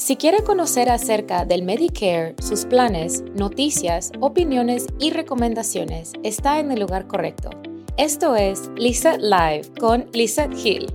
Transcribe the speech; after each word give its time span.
Si 0.00 0.16
quiere 0.16 0.42
conocer 0.42 0.88
acerca 0.88 1.44
del 1.44 1.62
Medicare, 1.62 2.34
sus 2.40 2.64
planes, 2.64 3.22
noticias, 3.34 4.12
opiniones 4.20 4.86
y 4.98 5.10
recomendaciones, 5.10 6.14
está 6.22 6.58
en 6.58 6.72
el 6.72 6.80
lugar 6.80 7.06
correcto. 7.06 7.50
Esto 7.98 8.34
es 8.34 8.70
Lisa 8.76 9.18
Live 9.18 9.70
con 9.78 10.08
Lisa 10.14 10.48
Hill. 10.56 10.86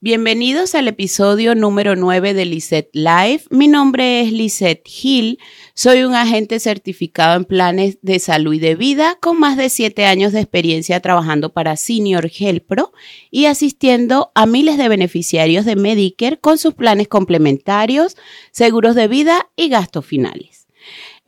Bienvenidos 0.00 0.76
al 0.76 0.86
episodio 0.86 1.56
número 1.56 1.96
9 1.96 2.32
de 2.32 2.44
Lisette 2.44 2.88
Live. 2.92 3.42
Mi 3.50 3.66
nombre 3.66 4.20
es 4.20 4.30
Lisette 4.30 4.88
Hill. 4.88 5.40
Soy 5.74 6.04
un 6.04 6.14
agente 6.14 6.60
certificado 6.60 7.34
en 7.34 7.44
planes 7.44 7.98
de 8.00 8.20
salud 8.20 8.54
y 8.54 8.60
de 8.60 8.76
vida 8.76 9.18
con 9.20 9.40
más 9.40 9.56
de 9.56 9.68
7 9.68 10.04
años 10.04 10.32
de 10.32 10.38
experiencia 10.38 11.00
trabajando 11.00 11.52
para 11.52 11.74
Senior 11.74 12.30
Health 12.32 12.64
Pro 12.64 12.92
y 13.32 13.46
asistiendo 13.46 14.30
a 14.36 14.46
miles 14.46 14.78
de 14.78 14.88
beneficiarios 14.88 15.64
de 15.64 15.74
Medicare 15.74 16.38
con 16.38 16.58
sus 16.58 16.74
planes 16.74 17.08
complementarios, 17.08 18.16
seguros 18.52 18.94
de 18.94 19.08
vida 19.08 19.48
y 19.56 19.68
gastos 19.68 20.06
finales. 20.06 20.67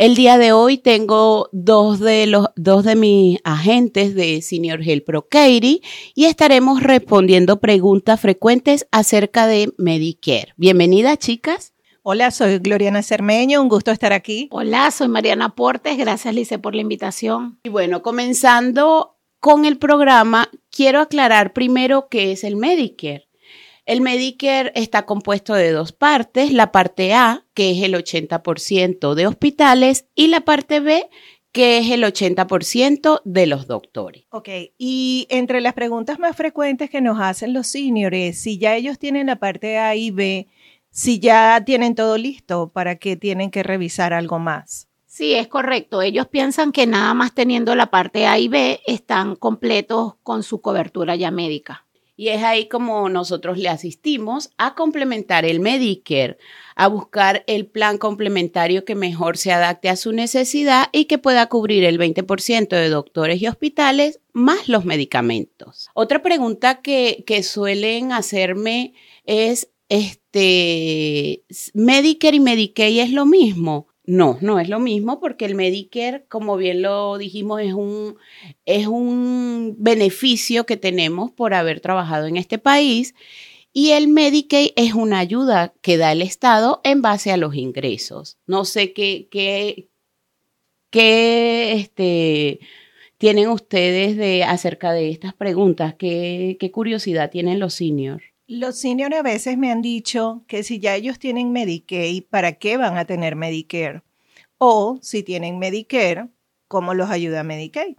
El 0.01 0.15
día 0.15 0.39
de 0.39 0.53
hoy 0.53 0.79
tengo 0.79 1.51
dos 1.53 2.01
de, 2.01 2.27
los, 2.27 2.47
dos 2.57 2.85
de 2.85 2.97
mis 2.97 3.39
agentes 3.45 4.15
de 4.15 4.41
Senior 4.41 4.81
Health 4.81 5.05
Pro 5.05 5.29
Katie 5.29 5.83
y 6.15 6.25
estaremos 6.25 6.83
respondiendo 6.83 7.61
preguntas 7.61 8.19
frecuentes 8.19 8.87
acerca 8.93 9.47
de 9.47 9.75
Medicare. 9.77 10.55
Bienvenida, 10.57 11.19
chicas. 11.19 11.75
Hola, 12.03 12.31
soy 12.31 12.61
Gloriana 12.61 13.03
Cermeño, 13.03 13.61
un 13.61 13.69
gusto 13.69 13.91
estar 13.91 14.15
aquí. 14.15 14.49
Hola, 14.53 14.91
soy 14.91 15.09
Mariana 15.09 15.55
Portes, 15.55 15.99
gracias 15.99 16.35
Lice 16.35 16.59
por 16.59 16.75
la 16.75 16.81
invitación. 16.81 17.59
Y 17.63 17.69
bueno, 17.69 18.01
comenzando 18.01 19.19
con 19.39 19.67
el 19.67 19.77
programa, 19.77 20.49
quiero 20.71 21.01
aclarar 21.01 21.53
primero 21.53 22.09
qué 22.09 22.33
es 22.33 22.43
el 22.43 22.57
Medicare. 22.57 23.30
El 23.91 24.03
Medicare 24.03 24.71
está 24.77 25.05
compuesto 25.05 25.53
de 25.53 25.73
dos 25.73 25.91
partes, 25.91 26.53
la 26.53 26.71
parte 26.71 27.13
A, 27.13 27.45
que 27.55 27.73
es 27.73 27.83
el 27.83 27.95
80% 27.95 29.15
de 29.15 29.27
hospitales, 29.27 30.07
y 30.15 30.29
la 30.29 30.43
parte 30.43 30.79
B, 30.79 31.11
que 31.51 31.79
es 31.79 31.91
el 31.91 32.05
80% 32.05 33.21
de 33.25 33.47
los 33.49 33.67
doctores. 33.67 34.27
Ok, 34.31 34.49
y 34.79 35.27
entre 35.29 35.61
las 35.61 35.75
preguntas 35.75 36.21
más 36.21 36.37
frecuentes 36.37 36.89
que 36.89 37.01
nos 37.01 37.19
hacen 37.19 37.53
los 37.53 37.67
seniors, 37.67 38.39
si 38.39 38.59
ya 38.59 38.77
ellos 38.77 38.97
tienen 38.97 39.27
la 39.27 39.41
parte 39.41 39.79
A 39.79 39.97
y 39.97 40.13
B, 40.13 40.47
si 40.91 41.19
ya 41.19 41.61
tienen 41.67 41.97
todo 41.97 42.17
listo, 42.17 42.71
¿para 42.73 42.95
qué 42.95 43.17
tienen 43.17 43.51
que 43.51 43.65
revisar 43.65 44.13
algo 44.13 44.39
más? 44.39 44.87
Sí, 45.09 45.35
es 45.35 45.49
correcto. 45.49 46.01
Ellos 46.01 46.29
piensan 46.29 46.71
que 46.71 46.87
nada 46.87 47.13
más 47.15 47.35
teniendo 47.35 47.75
la 47.75 47.91
parte 47.91 48.29
A 48.29 48.39
y 48.39 48.47
B 48.47 48.83
están 48.87 49.35
completos 49.35 50.15
con 50.23 50.45
su 50.45 50.61
cobertura 50.61 51.17
ya 51.17 51.33
médica. 51.33 51.89
Y 52.21 52.29
es 52.29 52.43
ahí 52.43 52.69
como 52.69 53.09
nosotros 53.09 53.57
le 53.57 53.71
asistimos 53.71 54.51
a 54.59 54.75
complementar 54.75 55.47
el 55.47 55.59
Medicare, 55.59 56.37
a 56.77 56.87
buscar 56.87 57.45
el 57.47 57.65
plan 57.65 57.97
complementario 57.97 58.85
que 58.85 58.95
mejor 58.95 59.39
se 59.39 59.53
adapte 59.53 59.89
a 59.89 59.97
su 59.97 60.13
necesidad 60.13 60.91
y 60.93 61.07
que 61.07 61.17
pueda 61.17 61.47
cubrir 61.47 61.83
el 61.83 61.99
20% 61.99 62.69
de 62.69 62.91
doctores 62.91 63.41
y 63.41 63.49
hospitales 63.49 64.21
más 64.35 64.69
los 64.69 64.85
medicamentos. 64.85 65.89
Otra 65.95 66.21
pregunta 66.21 66.83
que, 66.83 67.25
que 67.27 67.43
suelen 67.43 68.13
hacerme 68.13 68.93
es, 69.25 69.71
este, 69.89 71.43
¿Medicare 71.73 72.37
y 72.37 72.41
Medicaid 72.41 73.01
es 73.01 73.13
lo 73.13 73.25
mismo? 73.25 73.87
No, 74.05 74.39
no 74.41 74.59
es 74.59 74.69
lo 74.69 74.81
mismo 74.81 75.21
porque 75.21 75.45
el 75.45 75.55
Medicare, 75.55 76.25
como 76.29 76.57
bien 76.57 76.83
lo 76.83 77.19
dijimos, 77.19 77.61
es 77.61 77.75
un, 77.75 78.17
es 78.65 78.87
un 78.87 79.77
beneficio 79.79 80.67
que 80.67 80.77
tenemos 80.77 81.31
por 81.31 81.55
haber 81.55 81.81
trabajado 81.81 82.27
en 82.27 82.37
este 82.37 82.59
país 82.59 83.15
y 83.73 83.91
el 83.91 84.09
Medicaid 84.09 84.73
es 84.77 84.95
una 84.95 85.21
ayuda 85.21 85.75
que 85.81 85.97
da 85.97 86.13
el 86.13 86.23
Estado 86.23 86.81
en 86.83 87.03
base 87.03 87.31
a 87.31 87.37
los 87.37 87.55
ingresos. 87.55 88.39
No 88.47 88.65
sé 88.65 88.93
qué, 88.93 89.29
qué, 89.31 89.91
qué 90.91 91.73
este, 91.75 92.61
tienen 93.19 93.49
ustedes 93.49 94.17
de, 94.17 94.45
acerca 94.45 94.93
de 94.93 95.11
estas 95.11 95.35
preguntas, 95.35 95.95
qué, 95.95 96.57
qué 96.59 96.71
curiosidad 96.73 97.31
tienen 97.31 97.61
los 97.61 97.75
seniors. 97.75 98.25
Los 98.53 98.81
seniors 98.81 99.15
a 99.15 99.23
veces 99.23 99.57
me 99.57 99.71
han 99.71 99.81
dicho 99.81 100.43
que 100.49 100.65
si 100.65 100.81
ya 100.81 100.97
ellos 100.97 101.21
tienen 101.21 101.53
Medicaid, 101.53 102.25
¿para 102.25 102.55
qué 102.55 102.77
van 102.77 102.99
a 102.99 103.05
tener 103.05 103.37
Medicare? 103.37 104.03
O 104.59 104.99
si 105.03 105.23
tienen 105.23 105.61
Medicare, 105.61 106.31
¿cómo 106.67 106.93
los 106.95 107.11
ayuda 107.11 107.45
Medicaid? 107.45 107.95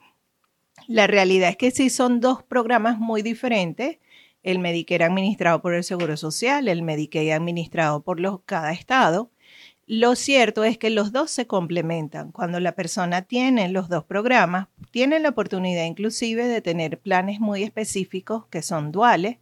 La 0.87 1.07
realidad 1.07 1.51
es 1.51 1.55
que 1.55 1.71
sí 1.71 1.89
son 1.89 2.19
dos 2.19 2.43
programas 2.43 2.99
muy 2.99 3.21
diferentes. 3.21 3.99
El 4.43 4.59
Medicare 4.59 5.05
administrado 5.05 5.61
por 5.61 5.73
el 5.73 5.85
Seguro 5.85 6.17
Social, 6.17 6.67
el 6.67 6.81
Medicaid 6.81 7.31
administrado 7.31 8.01
por 8.01 8.19
los, 8.19 8.41
cada 8.45 8.73
estado. 8.73 9.31
Lo 9.87 10.15
cierto 10.15 10.65
es 10.65 10.77
que 10.77 10.89
los 10.89 11.13
dos 11.13 11.31
se 11.31 11.47
complementan. 11.47 12.33
Cuando 12.33 12.59
la 12.59 12.75
persona 12.75 13.21
tiene 13.21 13.69
los 13.69 13.87
dos 13.87 14.03
programas, 14.03 14.67
tiene 14.91 15.21
la 15.21 15.29
oportunidad 15.29 15.85
inclusive 15.85 16.45
de 16.45 16.61
tener 16.61 16.99
planes 16.99 17.39
muy 17.39 17.63
específicos 17.63 18.47
que 18.47 18.61
son 18.61 18.91
duales 18.91 19.37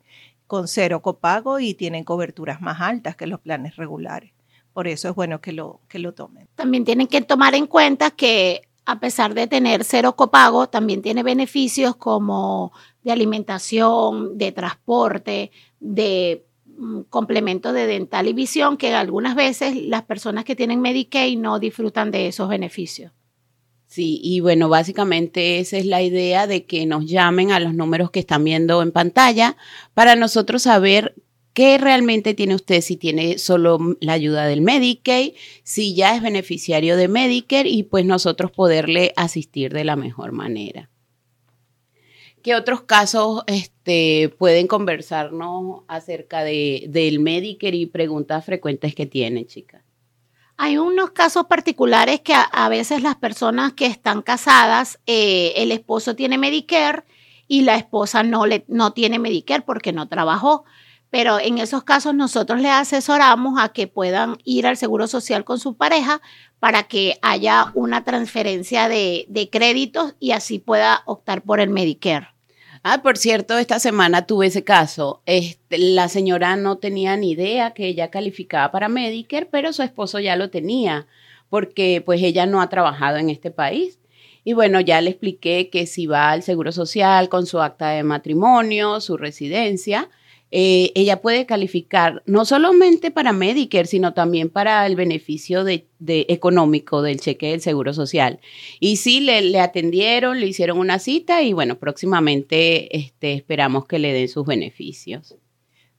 con 0.49 0.67
cero 0.67 1.03
copago 1.03 1.59
y 1.59 1.75
tienen 1.75 2.03
coberturas 2.03 2.59
más 2.59 2.81
altas 2.81 3.15
que 3.15 3.27
los 3.27 3.39
planes 3.39 3.75
regulares. 3.75 4.31
Por 4.73 4.87
eso 4.87 5.07
es 5.07 5.13
bueno 5.13 5.41
que 5.41 5.53
lo, 5.53 5.81
que 5.87 5.99
lo 5.99 6.15
tomen. 6.15 6.47
También 6.55 6.85
tienen 6.85 7.05
que 7.05 7.21
tomar 7.21 7.53
en 7.53 7.67
cuenta 7.67 8.09
que 8.09 8.63
a 8.85 8.99
pesar 8.99 9.35
de 9.35 9.45
tener 9.45 9.83
cero 9.83 10.15
copago, 10.15 10.67
también 10.67 11.03
tiene 11.03 11.21
beneficios 11.21 11.95
como 11.97 12.73
de 13.03 13.11
alimentación, 13.11 14.39
de 14.39 14.51
transporte, 14.51 15.51
de 15.79 16.47
mm, 16.65 17.01
complemento 17.11 17.71
de 17.71 17.85
dental 17.85 18.27
y 18.27 18.33
visión, 18.33 18.75
que 18.75 18.95
algunas 18.95 19.35
veces 19.35 19.75
las 19.75 20.01
personas 20.01 20.45
que 20.45 20.55
tienen 20.55 20.81
Medicaid 20.81 21.38
no 21.38 21.59
disfrutan 21.59 22.09
de 22.09 22.25
esos 22.25 22.49
beneficios. 22.49 23.11
Sí, 23.89 24.19
y 24.23 24.39
bueno, 24.39 24.69
básicamente 24.69 25.57
esa 25.57 25.77
es 25.77 25.85
la 25.88 26.03
idea 26.03 26.45
de 26.45 26.63
que 26.66 26.85
nos 26.85 27.07
llamen 27.07 27.51
a 27.51 27.59
los 27.59 27.73
números 27.73 28.11
que 28.11 28.19
están 28.19 28.44
viendo 28.44 28.83
en 28.83 28.91
pantalla 28.91 29.57
para 29.95 30.16
nosotros 30.16 30.61
saber 30.61 31.16
qué 31.53 31.79
realmente 31.79 32.35
tiene 32.35 32.53
usted, 32.53 32.81
si 32.81 32.97
tiene 32.97 33.39
solo 33.39 33.79
la 34.00 34.13
ayuda 34.13 34.45
del 34.45 34.61
Medicaid, 34.61 35.33
si 35.63 35.95
ya 35.95 36.16
es 36.16 36.22
beneficiario 36.22 36.97
de 36.97 37.07
Medicare 37.07 37.67
y 37.67 37.81
pues 37.81 38.05
nosotros 38.05 38.51
poderle 38.51 39.11
asistir 39.16 39.73
de 39.73 39.83
la 39.83 39.95
mejor 39.95 40.33
manera. 40.33 40.91
¿Qué 42.44 42.53
otros 42.53 42.81
casos 42.81 43.41
este, 43.47 44.29
pueden 44.38 44.67
conversarnos 44.67 45.81
acerca 45.88 46.44
de, 46.44 46.85
del 46.89 47.19
Medicare 47.19 47.75
y 47.75 47.88
preguntas 47.88 48.45
frecuentes 48.45 48.94
que 48.94 49.07
tiene, 49.07 49.47
chicas? 49.47 49.88
Hay 50.61 50.77
unos 50.77 51.11
casos 51.11 51.45
particulares 51.45 52.19
que 52.19 52.33
a, 52.33 52.67
veces 52.67 53.01
las 53.01 53.15
personas 53.15 53.71
que 53.71 53.85
están 53.85 54.21
casadas, 54.21 54.99
eh, 55.05 55.53
el 55.55 55.71
esposo 55.71 56.17
tiene 56.17 56.37
Medicare 56.37 57.05
y 57.47 57.61
la 57.61 57.77
esposa 57.77 58.23
no, 58.23 58.45
le, 58.45 58.65
no 58.67 58.91
tiene 58.91 59.19
Medicare 59.19 59.61
porque 59.61 59.93
no 59.93 60.09
trabajó. 60.09 60.65
Pero 61.09 61.39
en 61.39 61.59
esos 61.59 61.85
casos 61.85 62.13
nosotros 62.13 62.59
les 62.59 62.73
asesoramos 62.73 63.57
a 63.57 63.69
que 63.69 63.87
puedan 63.87 64.35
ir 64.43 64.67
al 64.67 64.75
Seguro 64.75 65.07
Social 65.07 65.45
con 65.45 65.59
su 65.59 65.77
pareja 65.77 66.19
para 66.59 66.83
que 66.83 67.17
haya 67.21 67.71
una 67.73 68.03
transferencia 68.03 68.89
de, 68.89 69.27
de 69.29 69.49
créditos 69.49 70.15
y 70.19 70.31
así 70.31 70.59
pueda 70.59 71.03
optar 71.05 71.41
por 71.41 71.61
el 71.61 71.69
Medicare. 71.69 72.33
Ah, 72.84 73.01
por 73.01 73.17
cierto, 73.17 73.57
esta 73.57 73.78
semana 73.79 74.25
tuve 74.25 74.47
ese 74.47 74.63
caso. 74.63 75.22
Este, 75.25 75.78
la 75.78 76.07
señora 76.07 76.56
no 76.56 76.78
tenía 76.78 77.17
ni 77.17 77.31
idea 77.31 77.72
que 77.72 77.88
ella 77.88 78.09
calificaba 78.09 78.72
para 78.72 78.88
Medicare, 78.88 79.45
pero 79.45 79.73
su 79.73 79.84
esposo 79.84 80.19
ya 80.19 80.38
lo 80.38 80.50
tenía, 80.50 81.06
porque 81.50 82.01
pues 82.06 82.22
ella 82.23 82.45
no 82.45 82.62
ha 82.62 82.69
trabajado 82.69 83.18
en 83.18 83.29
este 83.29 83.51
país. 83.51 84.00
Y 84.45 84.53
bueno, 84.53 84.79
ya 84.79 85.01
le 85.01 85.09
expliqué 85.09 85.69
que 85.69 85.85
si 85.85 86.07
va 86.07 86.31
al 86.31 86.41
Seguro 86.44 86.72
Social 86.72 87.28
con 87.28 87.45
su 87.45 87.59
acta 87.62 87.89
de 87.89 88.03
matrimonio, 88.03 89.01
su 89.01 89.18
residencia, 89.18 90.09
eh, 90.51 90.91
ella 90.95 91.21
puede 91.21 91.45
calificar 91.45 92.23
no 92.25 92.43
solamente 92.43 93.11
para 93.11 93.33
Medicare, 93.33 93.85
sino 93.85 94.13
también 94.13 94.49
para 94.49 94.85
el 94.87 94.95
beneficio 94.95 95.63
de, 95.63 95.85
económico 96.00 97.01
del 97.01 97.19
cheque 97.19 97.51
del 97.51 97.62
Seguro 97.62 97.94
Social. 97.94 98.39
Y 98.79 98.97
sí, 98.97 99.19
le, 99.19 99.59
atendieron, 99.59 100.39
le 100.39 100.47
hicieron 100.47 100.79
una 100.79 100.97
cita 101.00 101.44
y 101.44 101.53
bueno, 101.53 101.77
próximamente 101.77 102.97
este, 102.97 103.33
esperamos 103.33 103.85
que 103.85 104.00
le 104.00 104.13
den 104.13 104.27
sus 104.27 104.45
beneficios. 104.45 105.35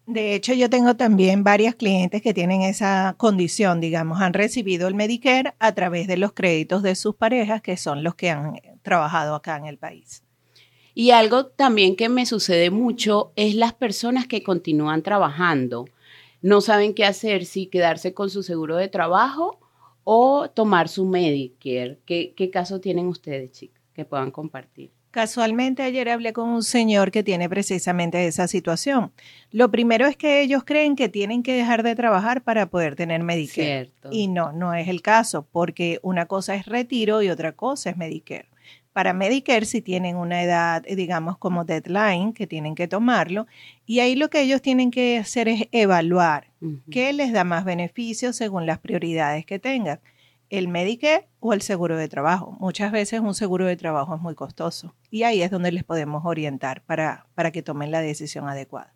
De 0.06 0.34
hecho, 0.34 0.54
yo 0.54 0.68
tengo 0.68 0.96
también 0.96 1.44
varias 1.44 1.76
clientes 1.76 2.20
que 2.20 2.34
tienen 2.34 2.62
esa 2.62 3.14
condición, 3.16 3.80
digamos, 3.80 4.20
han 4.20 4.32
recibido 4.32 4.88
el 4.88 4.96
Medicare 4.96 5.54
a 5.60 5.72
través 5.72 6.08
de 6.08 6.16
los 6.16 6.32
créditos 6.32 6.82
de 6.82 6.96
sus 6.96 7.14
parejas, 7.14 7.62
que 7.62 7.76
son 7.76 8.02
los 8.02 8.16
que 8.16 8.30
han 8.30 8.60
trabajado 8.82 9.36
acá 9.36 9.56
en 9.56 9.66
el 9.66 9.78
país. 9.78 10.24
Y 11.00 11.12
algo 11.12 11.46
también 11.46 11.96
que 11.96 12.10
me 12.10 12.26
sucede 12.26 12.68
mucho 12.68 13.32
es 13.34 13.54
las 13.54 13.72
personas 13.72 14.26
que 14.26 14.42
continúan 14.42 15.02
trabajando. 15.02 15.86
No 16.42 16.60
saben 16.60 16.92
qué 16.92 17.06
hacer, 17.06 17.46
si 17.46 17.68
quedarse 17.68 18.12
con 18.12 18.28
su 18.28 18.42
seguro 18.42 18.76
de 18.76 18.88
trabajo 18.88 19.58
o 20.04 20.50
tomar 20.50 20.90
su 20.90 21.06
Medicare. 21.06 22.00
¿Qué, 22.04 22.34
qué 22.36 22.50
caso 22.50 22.80
tienen 22.82 23.06
ustedes, 23.06 23.50
chicas, 23.50 23.82
que 23.94 24.04
puedan 24.04 24.30
compartir? 24.30 24.90
Casualmente 25.10 25.82
ayer 25.82 26.06
hablé 26.10 26.34
con 26.34 26.50
un 26.50 26.62
señor 26.62 27.10
que 27.10 27.22
tiene 27.22 27.48
precisamente 27.48 28.26
esa 28.26 28.46
situación. 28.46 29.10
Lo 29.52 29.70
primero 29.70 30.06
es 30.06 30.18
que 30.18 30.42
ellos 30.42 30.64
creen 30.66 30.96
que 30.96 31.08
tienen 31.08 31.42
que 31.42 31.54
dejar 31.54 31.82
de 31.82 31.96
trabajar 31.96 32.42
para 32.42 32.66
poder 32.66 32.94
tener 32.94 33.22
Medicare. 33.22 33.86
Cierto. 33.86 34.10
Y 34.12 34.28
no, 34.28 34.52
no 34.52 34.74
es 34.74 34.86
el 34.86 35.00
caso, 35.00 35.46
porque 35.50 35.98
una 36.02 36.26
cosa 36.26 36.56
es 36.56 36.66
retiro 36.66 37.22
y 37.22 37.30
otra 37.30 37.52
cosa 37.52 37.88
es 37.88 37.96
Medicare. 37.96 38.50
Para 39.00 39.14
Medicare, 39.14 39.64
si 39.64 39.80
tienen 39.80 40.16
una 40.16 40.42
edad, 40.42 40.82
digamos, 40.82 41.38
como 41.38 41.64
deadline, 41.64 42.34
que 42.34 42.46
tienen 42.46 42.74
que 42.74 42.86
tomarlo, 42.86 43.46
y 43.86 44.00
ahí 44.00 44.14
lo 44.14 44.28
que 44.28 44.42
ellos 44.42 44.60
tienen 44.60 44.90
que 44.90 45.16
hacer 45.16 45.48
es 45.48 45.68
evaluar 45.72 46.48
qué 46.90 47.14
les 47.14 47.32
da 47.32 47.42
más 47.42 47.64
beneficios 47.64 48.36
según 48.36 48.66
las 48.66 48.78
prioridades 48.78 49.46
que 49.46 49.58
tengan, 49.58 50.00
el 50.50 50.68
Medicare 50.68 51.28
o 51.38 51.54
el 51.54 51.62
seguro 51.62 51.96
de 51.96 52.08
trabajo. 52.08 52.54
Muchas 52.60 52.92
veces 52.92 53.20
un 53.20 53.32
seguro 53.32 53.64
de 53.64 53.78
trabajo 53.78 54.14
es 54.14 54.20
muy 54.20 54.34
costoso 54.34 54.94
y 55.10 55.22
ahí 55.22 55.40
es 55.40 55.50
donde 55.50 55.72
les 55.72 55.84
podemos 55.84 56.26
orientar 56.26 56.82
para, 56.82 57.26
para 57.34 57.52
que 57.52 57.62
tomen 57.62 57.90
la 57.90 58.02
decisión 58.02 58.50
adecuada. 58.50 58.92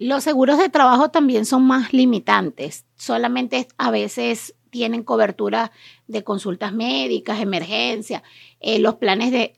Los 0.00 0.24
seguros 0.24 0.58
de 0.58 0.68
trabajo 0.68 1.10
también 1.10 1.46
son 1.46 1.64
más 1.64 1.92
limitantes. 1.92 2.84
Solamente 2.96 3.68
a 3.78 3.90
veces 3.90 4.54
tienen 4.70 5.04
cobertura 5.04 5.70
de 6.08 6.24
consultas 6.24 6.72
médicas, 6.72 7.40
emergencia. 7.40 8.22
Eh, 8.60 8.78
los 8.78 8.96
planes 8.96 9.30
de 9.30 9.54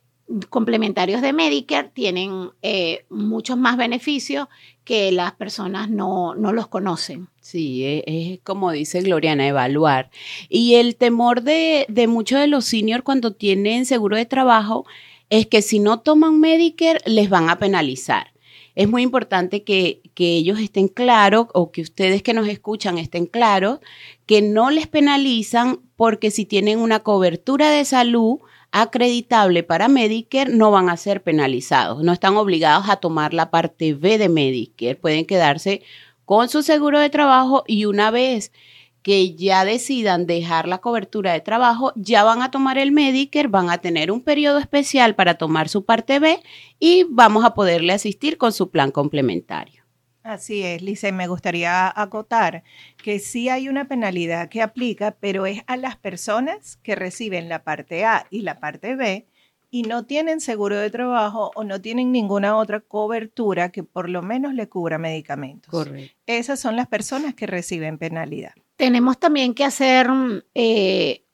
complementarios 0.50 1.23
de 1.23 1.32
Medicare 1.32 1.88
tienen 1.88 2.50
eh, 2.62 3.05
muchos 3.08 3.56
más 3.56 3.76
beneficios 3.76 4.49
que 4.84 5.12
las 5.12 5.32
personas 5.32 5.88
no, 5.88 6.34
no 6.34 6.52
los 6.52 6.67
conocen. 6.67 7.29
Sí, 7.40 7.84
es, 7.84 8.02
es 8.06 8.40
como 8.43 8.72
dice 8.72 9.00
Gloriana, 9.02 9.46
evaluar. 9.46 10.11
Y 10.49 10.75
el 10.75 10.96
temor 10.96 11.43
de, 11.43 11.87
de 11.88 12.08
muchos 12.08 12.40
de 12.40 12.49
los 12.49 12.64
seniors 12.64 13.05
cuando 13.05 13.32
tienen 13.32 13.87
seguro 13.87 14.17
de 14.17 14.26
trabajo 14.26 14.84
es 15.31 15.46
que 15.46 15.62
si 15.62 15.79
no 15.79 16.00
toman 16.00 16.40
Medicare 16.40 17.00
les 17.06 17.31
van 17.31 17.49
a 17.49 17.58
penalizar. 17.58 18.32
Es 18.76 18.88
muy 18.88 19.02
importante 19.02 19.64
que, 19.64 20.02
que 20.14 20.37
ellos 20.37 20.61
estén 20.61 20.87
claros 20.87 21.46
o 21.55 21.73
que 21.73 21.81
ustedes 21.82 22.23
que 22.23 22.34
nos 22.34 22.46
escuchan 22.46 22.99
estén 22.99 23.26
claros 23.26 23.81
que 24.26 24.43
no 24.43 24.70
les 24.70 24.87
penalizan 24.87 25.81
porque 25.96 26.31
si 26.31 26.44
tienen 26.44 26.78
una 26.78 27.00
cobertura 27.00 27.70
de 27.70 27.84
salud 27.84 28.38
acreditable 28.73 29.62
para 29.62 29.88
Medicare, 29.88 30.52
no 30.52 30.70
van 30.70 30.90
a 30.90 30.99
ser 30.99 31.23
penalizados. 31.23 32.02
No 32.02 32.12
están 32.12 32.37
obligados 32.37 32.90
a 32.90 32.96
tomar 32.96 33.32
la 33.32 33.50
parte 33.50 33.94
B 33.94 34.19
de 34.19 34.28
Medicare. 34.28 34.96
Pueden 34.96 35.25
quedarse 35.25 35.82
con 36.26 36.50
su 36.50 36.62
seguro 36.62 37.00
de 37.00 37.08
trabajo 37.08 37.64
y 37.67 37.87
una 37.87 38.11
vez 38.11 38.52
que 39.06 39.37
ya 39.37 39.64
decidan 39.64 40.26
dejar 40.26 40.67
la 40.67 40.79
cobertura 40.79 41.32
de 41.32 41.41
trabajo, 41.41 41.93
ya 41.94 42.25
van 42.25 42.43
a 42.43 42.50
tomar 42.50 42.76
el 42.76 42.91
Medicare, 42.91 43.47
van 43.47 43.70
a 43.70 43.79
tener 43.79 44.11
un 44.11 44.20
periodo 44.20 44.58
especial 44.58 45.14
para 45.14 45.35
tomar 45.35 45.69
su 45.69 45.85
parte 45.85 46.19
B 46.19 46.41
y 46.81 47.06
vamos 47.08 47.44
a 47.44 47.55
poderle 47.55 47.93
asistir 47.93 48.37
con 48.37 48.53
su 48.53 48.73
plan 48.73 48.91
complementario. 48.91 49.85
Así 50.25 50.64
es, 50.64 50.82
Lice, 50.82 51.12
me 51.12 51.29
gustaría 51.29 51.88
acotar 51.94 52.64
que 53.00 53.20
sí 53.20 53.49
hay 53.49 53.69
una 53.69 53.87
penalidad 53.87 54.49
que 54.49 54.61
aplica, 54.61 55.12
pero 55.20 55.47
es 55.47 55.62
a 55.69 55.76
las 55.76 55.94
personas 55.94 56.76
que 56.79 56.97
reciben 56.97 57.49
la 57.49 57.62
parte 57.62 58.05
A 58.05 58.26
y 58.32 58.41
la 58.41 58.58
parte 58.58 58.97
B 58.97 59.29
y 59.70 59.82
no 59.82 60.04
tienen 60.06 60.40
seguro 60.40 60.76
de 60.76 60.90
trabajo 60.90 61.50
o 61.54 61.64
no 61.64 61.80
tienen 61.80 62.12
ninguna 62.12 62.56
otra 62.56 62.80
cobertura 62.80 63.70
que 63.70 63.82
por 63.82 64.08
lo 64.08 64.22
menos 64.22 64.54
le 64.54 64.68
cubra 64.68 64.98
medicamentos. 64.98 65.70
Correcto. 65.70 66.14
Esas 66.26 66.60
son 66.60 66.76
las 66.76 66.86
personas 66.86 67.34
que 67.34 67.46
reciben 67.46 67.98
penalidad. 67.98 68.52
Tenemos 68.76 69.18
también 69.18 69.54
que 69.54 69.64
hacer 69.64 70.08
eh, 70.54 71.24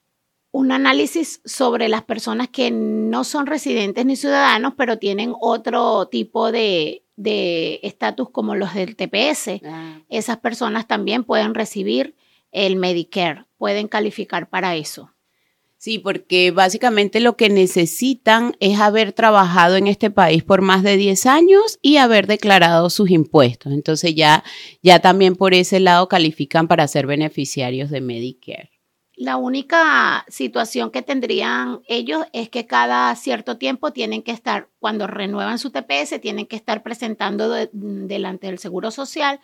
un 0.51 0.71
análisis 0.71 1.41
sobre 1.45 1.89
las 1.89 2.03
personas 2.03 2.47
que 2.49 2.71
no 2.71 3.23
son 3.23 3.45
residentes 3.45 4.05
ni 4.05 4.15
ciudadanos, 4.15 4.73
pero 4.77 4.97
tienen 4.97 5.33
otro 5.39 6.07
tipo 6.07 6.51
de 6.51 7.03
de 7.15 7.79
estatus 7.83 8.29
como 8.29 8.55
los 8.55 8.73
del 8.73 8.95
TPS. 8.95 9.61
Ah, 9.65 9.99
Esas 10.09 10.37
personas 10.37 10.87
también 10.87 11.23
pueden 11.23 11.53
recibir 11.53 12.15
el 12.51 12.75
Medicare, 12.75 13.45
pueden 13.57 13.87
calificar 13.87 14.49
para 14.49 14.75
eso. 14.75 15.11
Sí, 15.83 15.99
porque 15.99 16.51
básicamente 16.51 17.19
lo 17.19 17.35
que 17.35 17.49
necesitan 17.49 18.55
es 18.61 18.79
haber 18.79 19.11
trabajado 19.11 19.75
en 19.75 19.87
este 19.87 20.09
país 20.09 20.41
por 20.41 20.61
más 20.61 20.81
de 20.81 20.95
10 20.95 21.25
años 21.25 21.77
y 21.81 21.97
haber 21.97 22.25
declarado 22.25 22.89
sus 22.89 23.11
impuestos. 23.11 23.73
Entonces 23.73 24.15
ya, 24.15 24.45
ya 24.81 24.99
también 24.99 25.35
por 25.35 25.53
ese 25.53 25.81
lado 25.81 26.07
califican 26.07 26.69
para 26.69 26.87
ser 26.87 27.05
beneficiarios 27.05 27.89
de 27.89 27.99
Medicare. 27.99 28.71
La 29.17 29.35
única 29.35 30.23
situación 30.29 30.89
que 30.89 31.01
tendrían 31.01 31.81
ellos 31.89 32.27
es 32.31 32.47
que 32.47 32.65
cada 32.65 33.13
cierto 33.17 33.57
tiempo 33.57 33.91
tienen 33.91 34.23
que 34.23 34.31
estar, 34.31 34.69
cuando 34.79 35.05
renuevan 35.05 35.59
su 35.59 35.69
TPS, 35.69 36.17
tienen 36.21 36.45
que 36.45 36.55
estar 36.55 36.81
presentando 36.81 37.49
de- 37.49 37.69
delante 37.73 38.47
del 38.47 38.57
Seguro 38.57 38.89
Social 38.89 39.41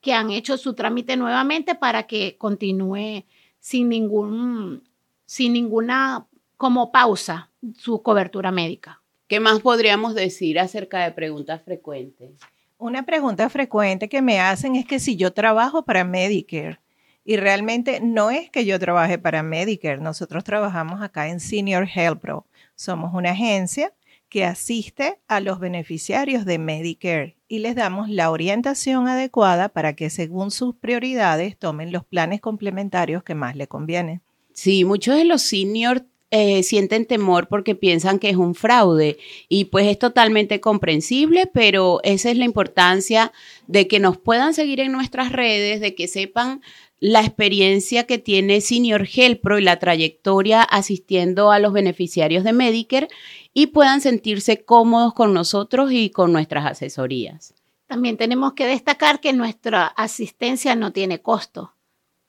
que 0.00 0.12
han 0.12 0.30
hecho 0.30 0.56
su 0.56 0.74
trámite 0.74 1.16
nuevamente 1.16 1.74
para 1.74 2.04
que 2.04 2.36
continúe 2.38 3.24
sin 3.58 3.88
ningún, 3.88 4.84
sin 5.30 5.52
ninguna 5.52 6.26
como 6.56 6.90
pausa 6.90 7.50
su 7.78 8.02
cobertura 8.02 8.50
médica. 8.50 9.00
¿Qué 9.28 9.38
más 9.38 9.60
podríamos 9.60 10.16
decir 10.16 10.58
acerca 10.58 11.04
de 11.04 11.12
preguntas 11.12 11.62
frecuentes? 11.62 12.32
Una 12.78 13.04
pregunta 13.04 13.48
frecuente 13.48 14.08
que 14.08 14.22
me 14.22 14.40
hacen 14.40 14.74
es 14.74 14.86
que 14.86 14.98
si 14.98 15.14
yo 15.14 15.32
trabajo 15.32 15.84
para 15.84 16.02
Medicare 16.02 16.80
y 17.24 17.36
realmente 17.36 18.00
no 18.00 18.32
es 18.32 18.50
que 18.50 18.64
yo 18.64 18.80
trabaje 18.80 19.18
para 19.18 19.44
Medicare, 19.44 19.98
nosotros 20.00 20.42
trabajamos 20.42 21.00
acá 21.00 21.28
en 21.28 21.38
Senior 21.38 21.86
Health 21.86 22.18
Pro. 22.18 22.44
Somos 22.74 23.14
una 23.14 23.30
agencia 23.30 23.92
que 24.28 24.44
asiste 24.44 25.20
a 25.28 25.38
los 25.38 25.60
beneficiarios 25.60 26.44
de 26.44 26.58
Medicare 26.58 27.36
y 27.46 27.60
les 27.60 27.76
damos 27.76 28.08
la 28.08 28.32
orientación 28.32 29.06
adecuada 29.06 29.68
para 29.68 29.94
que 29.94 30.10
según 30.10 30.50
sus 30.50 30.74
prioridades 30.74 31.56
tomen 31.56 31.92
los 31.92 32.04
planes 32.04 32.40
complementarios 32.40 33.22
que 33.22 33.36
más 33.36 33.54
le 33.54 33.68
convienen. 33.68 34.22
Sí, 34.60 34.84
muchos 34.84 35.16
de 35.16 35.24
los 35.24 35.40
seniors 35.40 36.02
eh, 36.30 36.62
sienten 36.64 37.06
temor 37.06 37.48
porque 37.48 37.74
piensan 37.74 38.18
que 38.18 38.28
es 38.28 38.36
un 38.36 38.54
fraude 38.54 39.16
y 39.48 39.64
pues 39.64 39.86
es 39.86 39.98
totalmente 39.98 40.60
comprensible, 40.60 41.46
pero 41.46 42.00
esa 42.02 42.30
es 42.30 42.36
la 42.36 42.44
importancia 42.44 43.32
de 43.68 43.88
que 43.88 44.00
nos 44.00 44.18
puedan 44.18 44.52
seguir 44.52 44.80
en 44.80 44.92
nuestras 44.92 45.32
redes, 45.32 45.80
de 45.80 45.94
que 45.94 46.08
sepan 46.08 46.60
la 46.98 47.22
experiencia 47.22 48.04
que 48.04 48.18
tiene 48.18 48.60
Senior 48.60 49.08
Health 49.10 49.40
Pro 49.40 49.58
y 49.58 49.62
la 49.62 49.78
trayectoria 49.78 50.62
asistiendo 50.62 51.52
a 51.52 51.58
los 51.58 51.72
beneficiarios 51.72 52.44
de 52.44 52.52
Medicare 52.52 53.08
y 53.54 53.68
puedan 53.68 54.02
sentirse 54.02 54.62
cómodos 54.62 55.14
con 55.14 55.32
nosotros 55.32 55.90
y 55.90 56.10
con 56.10 56.34
nuestras 56.34 56.66
asesorías. 56.66 57.54
También 57.86 58.18
tenemos 58.18 58.52
que 58.52 58.66
destacar 58.66 59.20
que 59.20 59.32
nuestra 59.32 59.86
asistencia 59.86 60.76
no 60.76 60.92
tiene 60.92 61.22
costo. 61.22 61.72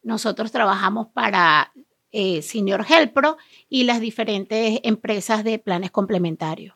Nosotros 0.01 0.53
trabajamos 0.53 1.07
para 1.07 1.73
eh, 2.11 2.41
Senior 2.41 2.85
Health 2.87 3.13
Pro 3.13 3.37
y 3.69 3.83
las 3.83 4.01
diferentes 4.01 4.79
empresas 4.83 5.43
de 5.43 5.59
planes 5.59 5.91
complementarios. 5.91 6.75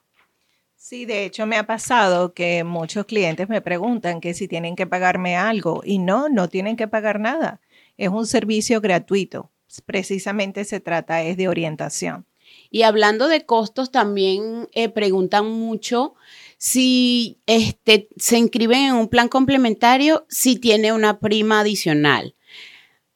Sí, 0.75 1.05
de 1.05 1.25
hecho 1.25 1.47
me 1.47 1.57
ha 1.57 1.65
pasado 1.65 2.33
que 2.33 2.63
muchos 2.63 3.05
clientes 3.05 3.49
me 3.49 3.59
preguntan 3.59 4.21
que 4.21 4.35
si 4.35 4.47
tienen 4.47 4.75
que 4.75 4.85
pagarme 4.85 5.35
algo 5.35 5.81
y 5.83 5.97
no, 5.97 6.29
no 6.29 6.47
tienen 6.47 6.77
que 6.77 6.87
pagar 6.87 7.19
nada. 7.19 7.59
Es 7.97 8.09
un 8.09 8.27
servicio 8.27 8.81
gratuito. 8.81 9.49
Precisamente 9.85 10.63
se 10.63 10.79
trata 10.79 11.23
es 11.23 11.37
de 11.37 11.47
orientación. 11.47 12.27
Y 12.69 12.83
hablando 12.83 13.27
de 13.27 13.45
costos, 13.45 13.91
también 13.91 14.69
eh, 14.73 14.89
preguntan 14.89 15.47
mucho 15.47 16.13
si 16.57 17.39
este, 17.47 18.09
se 18.17 18.37
inscriben 18.37 18.81
en 18.81 18.95
un 18.95 19.07
plan 19.07 19.27
complementario, 19.27 20.25
si 20.29 20.55
tiene 20.57 20.93
una 20.93 21.19
prima 21.19 21.61
adicional. 21.61 22.34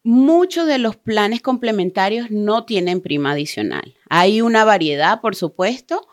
Muchos 0.03 0.68
de 0.68 0.77
los 0.77 0.96
planes 0.96 1.41
complementarios 1.41 2.32
no 2.32 2.65
tienen 2.65 3.01
prima 3.01 3.32
adicional. 3.32 3.96
Hay 4.10 4.41
una 4.41 4.63
variedad, 4.65 5.22
por 5.22 5.36
supuesto, 5.36 6.08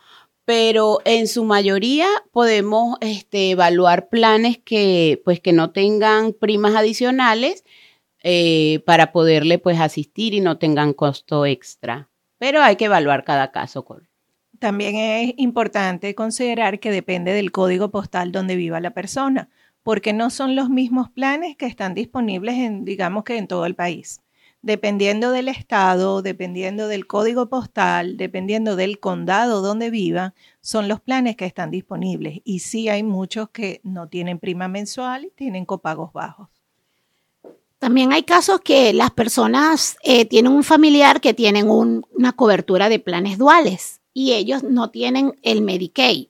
pero 0.45 1.01
en 1.05 1.29
su 1.29 1.45
mayoría 1.45 2.07
podemos 2.33 2.97
este, 3.01 3.51
evaluar 3.51 4.09
planes 4.09 4.59
que, 4.59 5.23
pues, 5.25 5.41
que 5.41 5.53
no 5.53 5.71
tengan 5.71 6.33
primas 6.33 6.75
adicionales 6.75 7.65
eh, 8.23 8.81
para 8.87 9.13
poderle 9.13 9.59
pues, 9.59 9.81
asistir 9.81 10.35
y 10.35 10.41
no 10.41 10.59
tengan 10.59 10.93
costo 10.93 11.47
extra 11.47 12.09
pero 12.39 12.63
hay 12.63 12.77
que 12.77 12.87
evaluar 12.87 13.25
cada 13.25 13.51
caso. 13.51 13.87
También 14.59 14.97
es 14.97 15.35
importante 15.37 16.15
considerar 16.15 16.81
que 16.81 16.91
depende 16.91 17.33
del 17.33 17.53
código 17.53 17.91
postal 17.91 18.33
donde 18.33 18.57
viva 18.57 18.81
la 18.81 18.93
persona, 18.93 19.49
porque 19.87 20.13
no 20.13 20.31
son 20.31 20.57
los 20.57 20.69
mismos 20.69 21.11
planes 21.11 21.57
que 21.57 21.67
están 21.67 21.95
disponibles 21.95 22.57
en, 22.57 22.85
digamos 22.85 23.23
que 23.23 23.39
en 23.39 23.47
todo 23.47 23.67
el 23.67 23.77
país. 23.77 24.21
Dependiendo 24.61 25.31
del 25.31 25.47
estado, 25.47 26.23
dependiendo 26.23 26.89
del 26.89 27.07
código 27.07 27.49
postal, 27.49 28.17
dependiendo 28.17 28.75
del 28.75 28.99
condado 28.99 29.63
donde 29.63 29.91
viva, 29.91 30.35
son 30.61 30.89
los 30.89 31.01
planes 31.01 31.37
que 31.37 31.45
están 31.45 31.71
disponibles. 31.71 32.41
Y 32.43 32.59
sí 32.59 32.89
hay 32.89 33.05
muchos 33.05 33.51
que 33.51 33.81
no 33.85 34.09
tienen 34.09 34.41
prima 34.41 34.67
mensual 34.67 35.27
y 35.27 35.31
tienen 35.31 35.65
copagos 35.65 36.13
bajos. 36.13 36.49
También 37.79 38.13
hay 38.13 38.25
casos 38.25 38.63
que 38.63 38.93
las 38.93 39.13
personas 39.13 39.99
eh, 40.03 40.25
tienen 40.25 40.51
un 40.51 40.65
familiar 40.65 41.21
que 41.21 41.33
tienen 41.33 41.71
un, 41.71 42.05
una 42.11 42.33
cobertura 42.33 42.89
de 42.89 42.99
planes 42.99 43.39
duales 43.39 44.01
y 44.13 44.33
ellos 44.33 44.65
no 44.65 44.91
tienen 44.91 45.39
el 45.43 45.63
Medicaid. 45.63 46.27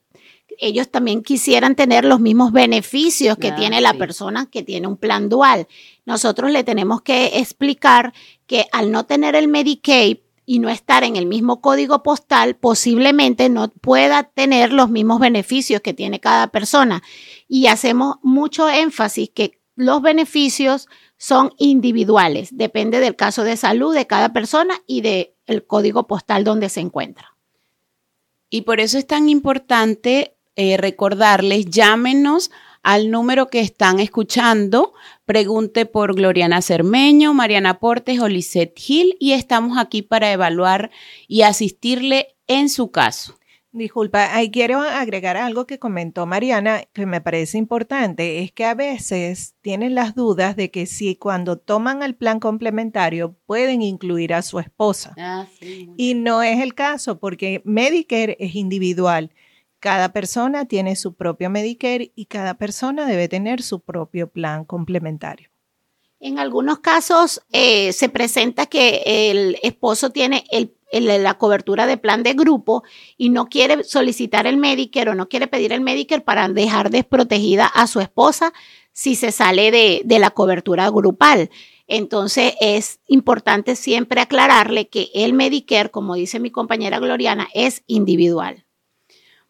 Ellos 0.59 0.91
también 0.91 1.23
quisieran 1.23 1.75
tener 1.75 2.05
los 2.05 2.21
mismos 2.21 2.53
beneficios 2.53 3.37
que 3.37 3.49
Ah, 3.49 3.57
tiene 3.57 3.81
la 3.81 3.93
sí. 3.93 3.99
persona 3.99 4.47
que 4.51 4.63
tiene 4.63 4.87
un 4.87 4.97
plan 4.97 5.29
dual. 5.29 5.67
Nosotros 6.05 6.51
le 6.51 6.65
tenemos 6.65 7.03
que 7.03 7.39
explicar 7.39 8.13
que 8.47 8.67
al 8.73 8.91
no 8.91 9.05
tener 9.07 9.35
el 9.35 9.49
Medicaid 9.49 10.19
y 10.45 10.61
no 10.61 10.69
estar 10.69 11.03
en 11.03 11.17
el 11.17 11.27
mismo 11.27 11.61
código 11.61 12.03
postal, 12.03 12.55
posiblemente 12.57 13.49
no 13.49 13.69
pueda 13.69 14.23
tener 14.23 14.73
los 14.73 14.89
mismos 14.89 15.19
beneficios 15.19 15.81
que 15.81 15.93
tiene 15.95 16.21
cada 16.21 16.47
persona. 16.49 17.03
Y 17.49 17.67
hacemos 17.67 18.17
mucho 18.23 18.69
énfasis 18.69 19.31
que 19.31 19.61
los 19.75 20.01
beneficios 20.03 20.89
son 21.19 21.53
individuales, 21.59 22.51
depende 22.57 23.01
del 23.01 23.17
caso 23.17 23.43
de 23.43 23.57
salud 23.57 23.95
de 23.95 24.07
cada 24.07 24.33
persona 24.33 24.75
y 24.87 25.01
del 25.01 25.67
código 25.67 26.07
postal 26.07 26.45
donde 26.45 26.69
se 26.69 26.81
encuentra. 26.81 27.37
Y 28.49 28.63
por 28.63 28.81
eso 28.81 28.97
es 28.99 29.07
tan 29.07 29.29
importante 29.29 30.36
eh, 30.57 30.77
recordarles, 30.77 31.67
llámenos 31.67 32.51
al 32.83 33.11
número 33.11 33.49
que 33.49 33.61
están 33.61 33.99
escuchando, 33.99 34.95
pregunte 35.25 35.87
por 35.87 36.15
Gloriana 36.15 36.63
Cermeño, 36.63 37.35
Mariana 37.35 37.79
Portes 37.79 38.21
o 38.21 38.29
Lisette 38.29 38.79
Gil 38.79 39.17
y 39.19 39.33
estamos 39.33 39.77
aquí 39.77 40.03
para 40.03 40.33
evaluar 40.33 40.91
y 41.27 41.43
asistirle 41.43 42.37
en 42.47 42.69
su 42.69 42.91
caso. 42.91 43.37
Disculpa, 43.77 44.35
ahí 44.35 44.51
quiero 44.51 44.81
agregar 44.81 45.37
algo 45.37 45.67
que 45.67 45.79
comentó 45.79 46.25
Mariana 46.25 46.85
que 46.95 47.05
me 47.05 47.21
parece 47.21 47.59
importante, 47.59 48.43
es 48.43 48.51
que 48.51 48.65
a 48.65 48.75
veces 48.75 49.55
tienen 49.61 49.95
las 49.95 50.15
dudas 50.15 50.57
de 50.57 50.71
que 50.71 50.87
si 50.87 51.17
cuando 51.17 51.59
toman 51.59 52.03
el 52.03 52.15
plan 52.15 52.41
complementario 52.41 53.37
pueden 53.45 53.83
incluir 53.83 54.33
a 54.33 54.41
su 54.41 54.61
esposa. 54.61 55.15
Y 55.99 56.15
no 56.15 56.43
es 56.43 56.61
el 56.61 56.75
caso 56.75 57.19
porque 57.19 57.61
Medicare 57.67 58.39
es 58.41 58.55
individual. 58.55 59.31
Cada 59.81 60.13
persona 60.13 60.65
tiene 60.65 60.97
su 60.97 61.15
propio 61.15 61.51
Medicare 61.51 62.13
y 62.15 62.27
cada 62.27 62.55
persona 62.55 63.07
debe 63.07 63.29
tener 63.29 63.63
su 63.63 63.81
propio 63.81 64.29
plan 64.29 64.65
complementario. 64.65 65.51
En 66.19 66.39
algunos 66.39 66.79
casos 66.79 67.43
eh, 67.53 67.93
se 67.93 68.09
presenta 68.09 68.67
que 68.67 69.03
el 69.31 69.59
esposo 69.63 70.11
tiene 70.11 70.45
la 70.91 71.35
cobertura 71.35 71.87
de 71.87 71.99
plan 71.99 72.23
de 72.23 72.33
grupo 72.33 72.85
y 73.19 73.29
no 73.29 73.47
quiere 73.47 73.85
solicitar 73.85 74.47
el 74.47 74.57
Medicare 74.57 75.11
o 75.11 75.15
no 75.15 75.29
quiere 75.29 75.47
pedir 75.47 75.73
el 75.73 75.83
Medicare 75.83 76.23
para 76.23 76.49
dejar 76.49 76.91
desprotegida 76.91 77.67
a 77.67 77.87
su 77.87 78.01
esposa 78.01 78.55
si 78.93 79.15
se 79.15 79.31
sale 79.31 80.03
de 80.03 80.19
la 80.19 80.31
cobertura 80.31 80.89
grupal. 80.89 81.51
Entonces 81.87 82.55
es 82.61 82.99
importante 83.07 83.77
siempre 83.77 84.21
aclararle 84.21 84.89
que 84.89 85.11
el 85.15 85.35
Medicare, 85.35 85.91
como 85.91 86.15
dice 86.15 86.41
mi 86.41 86.51
compañera 86.51 86.99
Gloriana, 86.99 87.49
es 87.55 87.85
individual. 87.87 88.66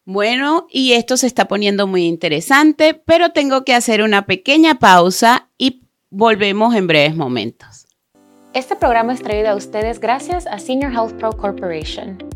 Bueno, 0.09 0.69
y 0.71 0.93
esto 0.93 1.17
se 1.17 1.27
está 1.27 1.49
poniendo 1.49 1.89
muy 1.89 2.07
interesante, 2.07 2.95
pero 2.95 3.33
tengo 3.33 3.65
que 3.65 3.75
hacer 3.75 4.03
una 4.03 4.25
pequeña 4.25 4.77
pausa 4.79 5.49
y 5.59 5.83
volvemos 6.11 6.77
en 6.77 6.87
breves 6.87 7.17
momentos. 7.17 7.89
Este 8.55 8.77
programa 8.77 9.15
es 9.15 9.21
traído 9.21 9.49
a 9.49 9.57
ustedes 9.57 9.99
gracias 9.99 10.47
a 10.47 10.61
Senior 10.61 10.93
Health 10.93 11.19
Pro 11.19 11.33
Corporation. 11.33 12.36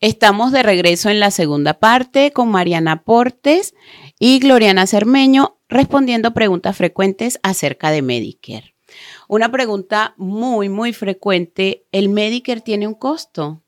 Estamos 0.00 0.52
de 0.52 0.62
regreso 0.62 1.10
en 1.10 1.18
la 1.18 1.32
segunda 1.32 1.74
parte 1.74 2.30
con 2.30 2.50
Mariana 2.50 3.02
Portes 3.02 3.74
y 4.20 4.38
Gloriana 4.38 4.86
Cermeño 4.86 5.58
respondiendo 5.68 6.32
preguntas 6.34 6.76
frecuentes 6.76 7.40
acerca 7.42 7.90
de 7.90 8.02
Medicare. 8.02 8.76
Una 9.26 9.50
pregunta 9.50 10.14
muy, 10.16 10.68
muy 10.68 10.92
frecuente, 10.92 11.84
¿el 11.90 12.10
Medicare 12.10 12.60
tiene 12.60 12.86
un 12.86 12.94
costo? 12.94 13.64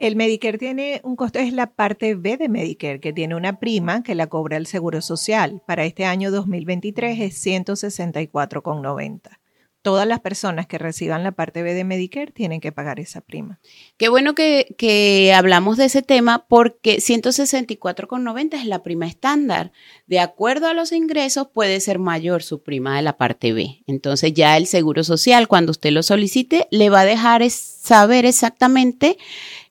El 0.00 0.16
Medicare 0.16 0.58
tiene 0.58 1.00
un 1.02 1.16
costo, 1.16 1.38
es 1.38 1.54
la 1.54 1.72
parte 1.72 2.14
B 2.14 2.36
de 2.36 2.50
Medicare, 2.50 3.00
que 3.00 3.14
tiene 3.14 3.34
una 3.34 3.58
prima 3.58 4.02
que 4.02 4.14
la 4.14 4.26
cobra 4.26 4.58
el 4.58 4.66
Seguro 4.66 5.00
Social. 5.00 5.62
Para 5.66 5.86
este 5.86 6.04
año 6.04 6.30
2023 6.30 7.20
es 7.20 7.46
164,90. 7.46 9.39
Todas 9.82 10.06
las 10.06 10.20
personas 10.20 10.66
que 10.66 10.78
reciban 10.78 11.22
la 11.22 11.32
parte 11.32 11.62
B 11.62 11.74
de 11.74 11.84
Medicare 11.84 12.32
tienen 12.32 12.60
que 12.60 12.72
pagar 12.72 13.00
esa 13.00 13.20
prima. 13.20 13.60
Qué 13.96 14.08
bueno 14.08 14.34
que, 14.34 14.74
que 14.76 15.32
hablamos 15.34 15.76
de 15.76 15.86
ese 15.86 16.02
tema 16.02 16.46
porque 16.48 16.98
164,90 16.98 18.54
es 18.54 18.66
la 18.66 18.82
prima 18.82 19.06
estándar. 19.06 19.72
De 20.06 20.20
acuerdo 20.20 20.66
a 20.66 20.74
los 20.74 20.92
ingresos 20.92 21.48
puede 21.52 21.80
ser 21.80 21.98
mayor 21.98 22.42
su 22.42 22.62
prima 22.62 22.96
de 22.96 23.02
la 23.02 23.16
parte 23.16 23.52
B. 23.52 23.82
Entonces 23.86 24.34
ya 24.34 24.56
el 24.56 24.66
Seguro 24.66 25.04
Social, 25.04 25.48
cuando 25.48 25.70
usted 25.70 25.90
lo 25.92 26.02
solicite, 26.02 26.68
le 26.70 26.90
va 26.90 27.00
a 27.00 27.04
dejar 27.06 27.48
saber 27.50 28.26
exactamente 28.26 29.16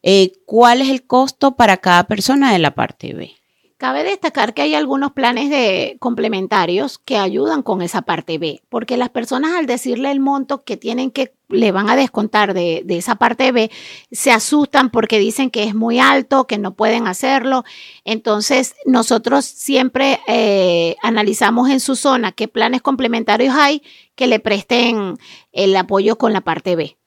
eh, 0.01 0.31
cuál 0.45 0.81
es 0.81 0.89
el 0.89 1.03
costo 1.03 1.55
para 1.55 1.77
cada 1.77 2.05
persona 2.05 2.51
de 2.51 2.59
la 2.59 2.73
parte 2.75 3.13
B. 3.13 3.38
Cabe 3.79 4.03
destacar 4.03 4.53
que 4.53 4.61
hay 4.61 4.75
algunos 4.75 5.13
planes 5.13 5.49
de 5.49 5.95
complementarios 6.01 6.97
que 6.97 7.15
ayudan 7.15 7.63
con 7.63 7.81
esa 7.81 8.01
parte 8.01 8.37
B, 8.37 8.61
porque 8.67 8.97
las 8.97 9.07
personas 9.07 9.53
al 9.53 9.67
decirle 9.67 10.11
el 10.11 10.19
monto 10.19 10.65
que 10.65 10.75
tienen 10.75 11.11
que 11.11 11.33
le 11.47 11.71
van 11.71 11.89
a 11.89 11.95
descontar 11.95 12.53
de, 12.53 12.81
de 12.83 12.97
esa 12.97 13.15
parte 13.15 13.53
B, 13.53 13.71
se 14.11 14.31
asustan 14.31 14.89
porque 14.89 15.17
dicen 15.17 15.49
que 15.49 15.63
es 15.63 15.75
muy 15.75 15.97
alto, 15.97 16.45
que 16.45 16.57
no 16.57 16.75
pueden 16.75 17.07
hacerlo. 17.07 17.63
Entonces, 18.03 18.75
nosotros 18.85 19.45
siempre 19.45 20.19
eh, 20.27 20.97
analizamos 21.01 21.69
en 21.69 21.79
su 21.79 21.95
zona 21.95 22.33
qué 22.33 22.49
planes 22.49 22.81
complementarios 22.81 23.55
hay 23.55 23.81
que 24.15 24.27
le 24.27 24.41
presten 24.41 25.17
el 25.53 25.73
apoyo 25.77 26.17
con 26.17 26.33
la 26.33 26.41
parte 26.41 26.75
B. 26.75 26.97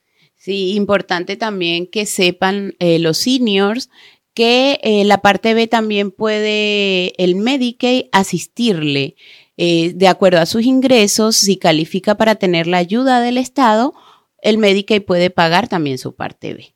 Sí, 0.43 0.73
importante 0.75 1.37
también 1.37 1.87
que 1.87 2.05
sepan 2.05 2.75
eh, 2.81 2.99
los 2.99 3.19
seniors 3.19 3.91
que 4.35 4.81
eh, 4.83 5.05
la 5.05 5.19
parte 5.19 5.55
B 5.55 5.67
también 5.67 6.11
puede 6.11 7.13
el 7.23 7.37
Medicaid 7.37 8.07
asistirle 8.13 9.17
eh, 9.57 9.93
de 9.95 10.09
acuerdo 10.09 10.41
a 10.41 10.47
sus 10.47 10.63
ingresos, 10.63 11.37
si 11.37 11.57
califica 11.57 12.17
para 12.17 12.37
tener 12.37 12.67
la 12.67 12.79
ayuda 12.79 13.21
del 13.21 13.39
Estado, 13.39 13.95
el 14.39 14.59
Medicaid 14.59 15.03
puede 15.03 15.31
pagar 15.31 15.69
también 15.69 15.99
su 15.99 16.15
parte 16.15 16.55
B. 16.55 16.75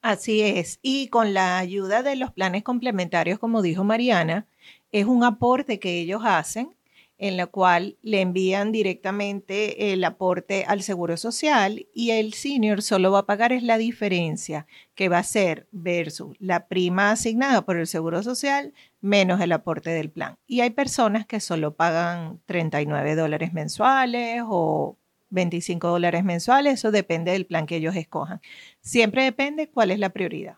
Así 0.00 0.40
es. 0.40 0.78
Y 0.80 1.08
con 1.08 1.34
la 1.34 1.58
ayuda 1.58 2.02
de 2.02 2.16
los 2.16 2.32
planes 2.32 2.62
complementarios, 2.62 3.38
como 3.38 3.60
dijo 3.60 3.84
Mariana, 3.84 4.46
es 4.92 5.04
un 5.04 5.24
aporte 5.24 5.78
que 5.78 6.00
ellos 6.00 6.22
hacen 6.24 6.74
en 7.20 7.36
la 7.36 7.46
cual 7.46 7.98
le 8.00 8.22
envían 8.22 8.72
directamente 8.72 9.92
el 9.92 10.02
aporte 10.04 10.64
al 10.66 10.82
Seguro 10.82 11.18
Social 11.18 11.86
y 11.92 12.12
el 12.12 12.32
senior 12.32 12.80
solo 12.80 13.12
va 13.12 13.20
a 13.20 13.26
pagar 13.26 13.52
es 13.52 13.62
la 13.62 13.76
diferencia 13.76 14.66
que 14.94 15.10
va 15.10 15.18
a 15.18 15.22
ser 15.22 15.68
versus 15.70 16.34
la 16.40 16.66
prima 16.66 17.10
asignada 17.10 17.60
por 17.66 17.76
el 17.76 17.86
Seguro 17.86 18.22
Social 18.22 18.72
menos 19.02 19.38
el 19.42 19.52
aporte 19.52 19.90
del 19.90 20.10
plan. 20.10 20.38
Y 20.46 20.62
hay 20.62 20.70
personas 20.70 21.26
que 21.26 21.40
solo 21.40 21.74
pagan 21.74 22.40
39 22.46 23.14
dólares 23.16 23.52
mensuales 23.52 24.42
o 24.46 24.96
25 25.28 25.88
dólares 25.88 26.24
mensuales, 26.24 26.74
eso 26.74 26.90
depende 26.90 27.32
del 27.32 27.44
plan 27.44 27.66
que 27.66 27.76
ellos 27.76 27.96
escojan. 27.96 28.40
Siempre 28.80 29.24
depende 29.24 29.68
cuál 29.68 29.90
es 29.90 29.98
la 29.98 30.08
prioridad. 30.08 30.56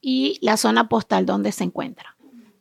Y 0.00 0.38
la 0.40 0.56
zona 0.56 0.88
postal 0.88 1.26
donde 1.26 1.52
se 1.52 1.64
encuentra. 1.64 2.17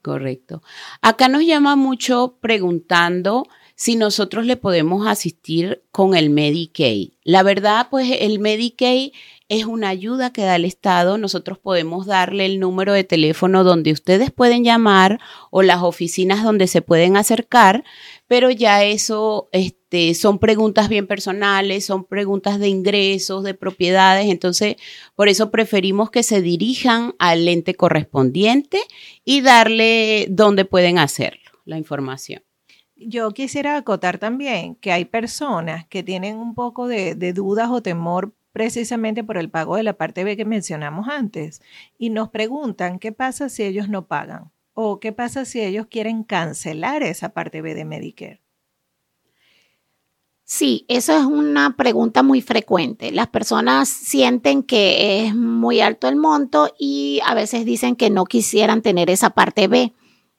Correcto. 0.08 0.64
Acá 1.02 1.28
nos 1.28 1.46
llama 1.46 1.76
mucho 1.76 2.38
preguntando 2.40 3.46
si 3.76 3.98
nosotros 3.98 4.46
le 4.46 4.56
podemos 4.56 5.06
asistir 5.06 5.84
con 5.92 6.16
el 6.16 6.30
Medicaid. 6.30 7.10
La 7.26 7.44
verdad, 7.44 7.88
pues 7.92 8.10
el 8.22 8.40
Medicaid 8.40 9.12
es 9.50 9.66
una 9.66 9.90
ayuda 9.90 10.32
que 10.32 10.44
da 10.44 10.56
el 10.56 10.64
Estado. 10.64 11.18
Nosotros 11.18 11.60
podemos 11.60 12.06
darle 12.06 12.46
el 12.46 12.62
número 12.62 12.94
de 12.94 13.04
teléfono 13.04 13.66
donde 13.66 13.92
ustedes 13.92 14.32
pueden 14.32 14.64
llamar 14.64 15.20
o 15.52 15.62
las 15.62 15.84
oficinas 15.84 16.42
donde 16.42 16.68
se 16.68 16.82
pueden 16.82 17.18
acercar, 17.18 17.84
pero 18.28 18.52
ya 18.52 18.84
eso 18.84 19.48
este, 19.52 20.14
son 20.14 20.38
preguntas 20.38 20.90
bien 20.90 21.08
personales, 21.08 21.86
son 21.86 22.04
preguntas 22.04 22.60
de 22.60 22.68
ingresos, 22.68 23.44
de 23.44 23.54
propiedades. 23.54 24.28
Entonces, 24.28 24.76
por 25.16 25.30
eso 25.30 25.50
preferimos 25.50 26.12
que 26.12 26.24
se 26.24 26.42
dirijan 26.42 27.16
al 27.20 27.48
ente 27.48 27.74
correspondiente 27.76 28.80
y 29.24 29.42
darle 29.42 30.28
donde 30.30 30.66
pueden 30.66 31.00
hacerlo, 31.00 31.52
la 31.66 31.78
información. 31.78 32.44
Yo 32.96 33.32
quisiera 33.32 33.78
acotar 33.78 34.18
también 34.18 34.76
que 34.76 34.92
hay 34.92 35.06
personas 35.06 35.88
que 35.88 36.04
tienen 36.04 36.38
un 36.38 36.56
poco 36.56 36.88
de, 36.88 37.16
de 37.16 37.32
dudas 37.32 37.70
o 37.70 37.82
temor 37.82 38.34
precisamente 38.52 39.24
por 39.24 39.38
el 39.38 39.52
pago 39.52 39.76
de 39.76 39.84
la 39.84 39.94
parte 39.94 40.24
B 40.24 40.36
que 40.36 40.46
mencionamos 40.46 41.08
antes. 41.08 41.62
Y 41.98 42.10
nos 42.10 42.30
preguntan 42.30 42.98
qué 42.98 43.12
pasa 43.12 43.50
si 43.50 43.64
ellos 43.64 43.88
no 43.88 44.08
pagan 44.08 44.52
o 44.80 45.00
qué 45.00 45.12
pasa 45.12 45.44
si 45.44 45.60
ellos 45.60 45.88
quieren 45.90 46.24
cancelar 46.24 47.02
esa 47.02 47.30
parte 47.30 47.64
B 47.64 47.74
de 47.74 47.84
Medicare. 47.84 48.44
Sí, 50.44 50.86
eso 50.88 51.18
es 51.18 51.26
una 51.26 51.76
pregunta 51.76 52.22
muy 52.22 52.42
frecuente. 52.42 53.12
Las 53.12 53.28
personas 53.28 53.90
sienten 53.90 54.62
que 54.62 55.26
es 55.26 55.36
muy 55.36 55.82
alto 55.82 56.08
el 56.08 56.16
monto 56.16 56.72
y 56.78 57.20
a 57.26 57.34
veces 57.34 57.66
dicen 57.66 57.96
que 57.96 58.12
no 58.12 58.26
quisieran 58.26 58.84
tener 58.84 59.10
esa 59.10 59.32
parte 59.32 59.68
B. 59.68 59.96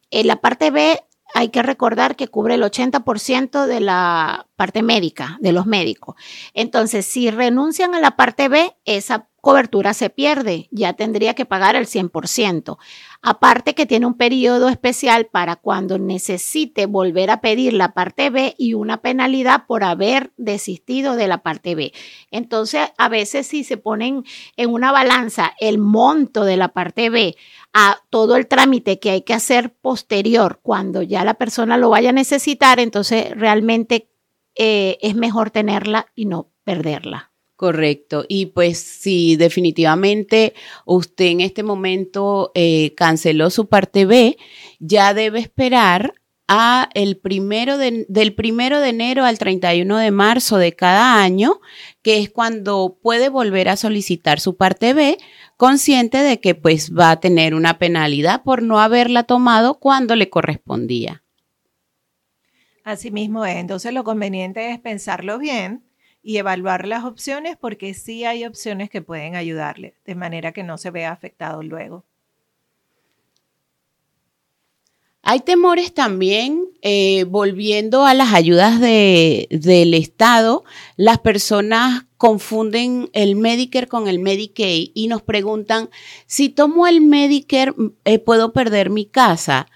En 0.09 0.27
la 0.27 0.37
parte 0.37 0.71
B 0.71 1.03
hay 1.33 1.49
que 1.49 1.61
recordar 1.61 2.15
que 2.15 2.29
cubre 2.29 2.55
el 2.55 2.63
80% 2.63 3.65
de 3.65 3.81
la 3.81 4.47
parte 4.55 4.83
médica, 4.83 5.37
de 5.41 5.51
los 5.51 5.65
médicos. 5.65 6.15
Entonces, 6.53 7.05
si 7.05 7.29
renuncian 7.29 7.93
a 7.93 7.99
la 7.99 8.15
parte 8.15 8.47
B, 8.47 8.73
esa 8.85 9.28
cobertura 9.41 9.93
se 9.93 10.09
pierde, 10.09 10.67
ya 10.71 10.93
tendría 10.93 11.33
que 11.33 11.45
pagar 11.45 11.75
el 11.75 11.85
100%. 11.85 12.77
Aparte 13.21 13.75
que 13.75 13.85
tiene 13.85 14.05
un 14.05 14.15
periodo 14.15 14.69
especial 14.69 15.25
para 15.25 15.55
cuando 15.57 15.99
necesite 15.99 16.85
volver 16.85 17.31
a 17.31 17.41
pedir 17.41 17.73
la 17.73 17.93
parte 17.93 18.29
B 18.29 18.55
y 18.57 18.73
una 18.73 19.01
penalidad 19.01 19.65
por 19.67 19.83
haber 19.83 20.31
desistido 20.37 21.15
de 21.15 21.27
la 21.27 21.43
parte 21.43 21.75
B. 21.75 21.93
Entonces, 22.31 22.89
a 22.97 23.09
veces 23.09 23.47
si 23.47 23.63
se 23.63 23.77
ponen 23.77 24.23
en 24.55 24.69
una 24.69 24.91
balanza 24.91 25.53
el 25.59 25.77
monto 25.77 26.45
de 26.45 26.57
la 26.57 26.69
parte 26.69 27.09
B 27.09 27.35
a 27.73 27.97
todo 28.09 28.35
el 28.35 28.47
trámite 28.47 28.99
que 28.99 29.11
hay 29.11 29.21
que 29.21 29.33
hacer 29.33 29.73
posterior 29.73 30.59
cuando 30.61 31.01
ya 31.01 31.23
la 31.23 31.33
persona 31.35 31.77
lo 31.77 31.89
vaya 31.89 32.09
a 32.09 32.13
necesitar, 32.13 32.79
entonces 32.79 33.31
realmente 33.35 34.09
eh, 34.55 34.97
es 35.01 35.15
mejor 35.15 35.51
tenerla 35.51 36.07
y 36.15 36.25
no 36.25 36.51
perderla. 36.63 37.28
Correcto. 37.59 38.23
Y 38.29 38.45
pues 38.45 38.79
si 38.79 39.35
definitivamente 39.35 40.53
usted 40.85 41.25
en 41.25 41.41
este 41.41 41.61
momento 41.61 42.53
eh, 42.55 42.93
canceló 42.95 43.49
su 43.49 43.67
parte 43.67 44.05
B, 44.05 44.37
ya 44.79 45.13
debe 45.13 45.39
esperar 45.39 46.13
a 46.47 46.87
el 46.93 47.17
primero 47.17 47.77
del 47.77 48.33
primero 48.33 48.79
de 48.79 48.87
enero 48.87 49.25
al 49.25 49.37
31 49.37 49.97
de 49.97 50.09
marzo 50.09 50.55
de 50.55 50.71
cada 50.71 51.21
año, 51.21 51.59
que 52.01 52.19
es 52.19 52.29
cuando 52.29 52.97
puede 53.03 53.27
volver 53.27 53.67
a 53.67 53.75
solicitar 53.75 54.39
su 54.39 54.55
parte 54.55 54.93
B, 54.93 55.17
consciente 55.57 56.19
de 56.19 56.39
que 56.39 56.55
pues 56.55 56.95
va 56.97 57.11
a 57.11 57.19
tener 57.19 57.53
una 57.55 57.77
penalidad 57.77 58.41
por 58.41 58.63
no 58.63 58.79
haberla 58.79 59.23
tomado 59.23 59.79
cuando 59.79 60.15
le 60.15 60.29
correspondía. 60.29 61.23
Así 62.85 63.11
mismo 63.11 63.45
es. 63.45 63.57
Entonces 63.57 63.91
lo 63.93 64.05
conveniente 64.05 64.71
es 64.71 64.79
pensarlo 64.79 65.39
bien 65.39 65.88
y 66.21 66.37
evaluar 66.37 66.87
las 66.87 67.03
opciones 67.03 67.57
porque 67.57 67.93
sí 67.93 68.25
hay 68.25 68.45
opciones 68.45 68.89
que 68.89 69.01
pueden 69.01 69.35
ayudarle, 69.35 69.95
de 70.05 70.15
manera 70.15 70.51
que 70.51 70.63
no 70.63 70.77
se 70.77 70.91
vea 70.91 71.11
afectado 71.11 71.63
luego. 71.63 72.05
Hay 75.21 75.41
temores 75.41 75.93
también, 75.93 76.65
eh, 76.81 77.25
volviendo 77.25 78.05
a 78.05 78.13
las 78.13 78.33
ayudas 78.33 78.79
del 78.79 79.93
Estado, 79.93 80.63
las 80.95 81.19
personas 81.19 82.05
confunden 82.17 83.09
el 83.13 83.35
Medicare 83.35 83.87
con 83.87 84.07
el 84.07 84.19
Medicaid 84.19 84.91
y 84.93 85.07
nos 85.07 85.21
preguntan, 85.21 85.89
si 86.25 86.49
tomo 86.49 86.87
el 86.87 87.01
Medicare, 87.01 87.73
eh, 88.05 88.17
¿puedo 88.19 88.53
perder 88.53 88.89
mi 88.89 89.05
casa? 89.05 89.67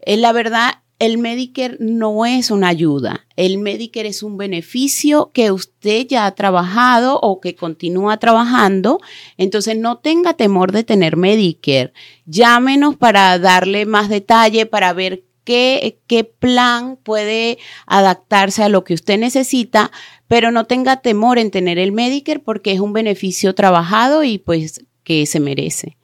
Eh, 0.00 0.16
la 0.16 0.32
verdad, 0.32 0.80
el 0.98 1.18
Medicare 1.18 1.76
no 1.80 2.24
es 2.24 2.50
una 2.50 2.68
ayuda. 2.68 3.26
El 3.36 3.58
Medicare 3.58 4.08
es 4.08 4.22
un 4.22 4.36
beneficio 4.36 5.30
que 5.32 5.50
usted 5.50 6.06
ya 6.06 6.26
ha 6.26 6.34
trabajado 6.34 7.18
o 7.20 7.40
que 7.40 7.56
continúa 7.56 8.18
trabajando. 8.18 9.00
Entonces 9.36 9.76
no 9.76 9.98
tenga 9.98 10.34
temor 10.34 10.72
de 10.72 10.84
tener 10.84 11.16
Medicare. 11.16 11.92
Llámenos 12.26 12.96
para 12.96 13.38
darle 13.38 13.86
más 13.86 14.08
detalle, 14.08 14.66
para 14.66 14.92
ver 14.92 15.24
qué, 15.42 16.00
qué 16.06 16.24
plan 16.24 16.96
puede 16.96 17.58
adaptarse 17.86 18.62
a 18.62 18.68
lo 18.68 18.84
que 18.84 18.94
usted 18.94 19.18
necesita, 19.18 19.90
pero 20.28 20.52
no 20.52 20.64
tenga 20.64 21.00
temor 21.00 21.38
en 21.38 21.50
tener 21.50 21.78
el 21.78 21.92
Medicare 21.92 22.38
porque 22.38 22.72
es 22.72 22.80
un 22.80 22.92
beneficio 22.92 23.54
trabajado 23.54 24.22
y 24.24 24.38
pues 24.38 24.84
que 25.02 25.26
se 25.26 25.40
merece. 25.40 25.96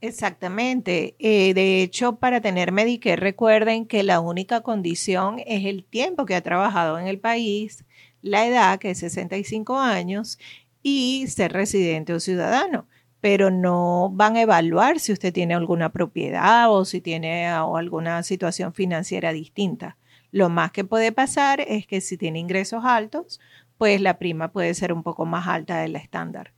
Exactamente. 0.00 1.16
Eh, 1.18 1.54
de 1.54 1.82
hecho, 1.82 2.16
para 2.16 2.40
tener 2.40 2.70
Medicare, 2.70 3.16
recuerden 3.16 3.84
que 3.86 4.04
la 4.04 4.20
única 4.20 4.60
condición 4.60 5.40
es 5.44 5.64
el 5.66 5.84
tiempo 5.84 6.24
que 6.24 6.36
ha 6.36 6.40
trabajado 6.42 6.98
en 7.00 7.08
el 7.08 7.18
país, 7.18 7.84
la 8.22 8.46
edad, 8.46 8.78
que 8.78 8.90
es 8.90 8.98
65 8.98 9.78
años, 9.78 10.38
y 10.82 11.26
ser 11.28 11.52
residente 11.52 12.12
o 12.12 12.20
ciudadano. 12.20 12.86
Pero 13.20 13.50
no 13.50 14.10
van 14.12 14.36
a 14.36 14.42
evaluar 14.42 15.00
si 15.00 15.12
usted 15.12 15.32
tiene 15.32 15.54
alguna 15.54 15.90
propiedad 15.90 16.72
o 16.72 16.84
si 16.84 17.00
tiene 17.00 17.48
alguna 17.48 18.22
situación 18.22 18.72
financiera 18.74 19.32
distinta. 19.32 19.96
Lo 20.30 20.48
más 20.48 20.70
que 20.70 20.84
puede 20.84 21.10
pasar 21.10 21.60
es 21.60 21.86
que 21.88 22.00
si 22.00 22.16
tiene 22.16 22.38
ingresos 22.38 22.84
altos, 22.84 23.40
pues 23.78 24.00
la 24.00 24.18
prima 24.18 24.52
puede 24.52 24.74
ser 24.74 24.92
un 24.92 25.02
poco 25.02 25.26
más 25.26 25.48
alta 25.48 25.80
del 25.80 25.96
estándar. 25.96 26.52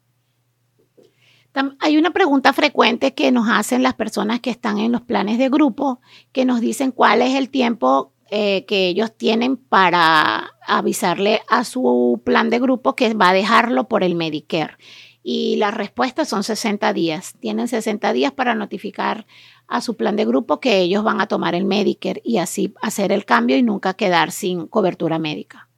Hay 1.81 1.97
una 1.97 2.11
pregunta 2.11 2.53
frecuente 2.53 3.15
que 3.15 3.33
nos 3.33 3.49
hacen 3.49 3.83
las 3.83 3.95
personas 3.95 4.41
que 4.41 4.51
están 4.51 4.79
en 4.79 4.93
los 4.93 5.03
planes 5.03 5.39
de 5.39 5.49
grupo, 5.49 6.01
que 6.33 6.45
nos 6.45 6.61
dicen 6.61 6.93
cuál 6.93 7.23
es 7.23 7.35
el 7.35 7.51
tiempo 7.51 8.13
eh, 8.31 8.65
que 8.67 8.87
ellos 8.87 9.17
tienen 9.17 9.57
para 9.57 10.53
avisarle 10.65 11.43
a 11.49 11.65
su 11.65 12.23
plan 12.25 12.49
de 12.49 12.61
grupo 12.61 12.95
que 12.95 13.13
va 13.15 13.31
a 13.31 13.35
dejarlo 13.35 13.89
por 13.89 14.05
el 14.05 14.15
Medicare. 14.15 14.77
Y 15.25 15.57
las 15.57 15.75
respuestas 15.75 16.29
son 16.29 16.45
60 16.45 16.93
días. 16.93 17.35
Tienen 17.41 17.67
60 17.67 18.13
días 18.13 18.33
para 18.33 18.55
notificar 18.55 19.27
a 19.67 19.81
su 19.81 19.97
plan 19.97 20.15
de 20.15 20.25
grupo 20.25 20.61
que 20.61 20.79
ellos 20.79 21.03
van 21.03 21.21
a 21.21 21.27
tomar 21.27 21.57
el 21.57 21.65
Medicare 21.65 22.23
y 22.25 22.39
así 22.39 22.73
hacer 22.81 23.11
el 23.11 23.25
cambio 23.25 23.57
y 23.57 23.63
nunca 23.63 23.95
quedar 23.95 24.31
sin 24.31 24.69
cobertura 24.69 25.19
médica. 25.19 25.70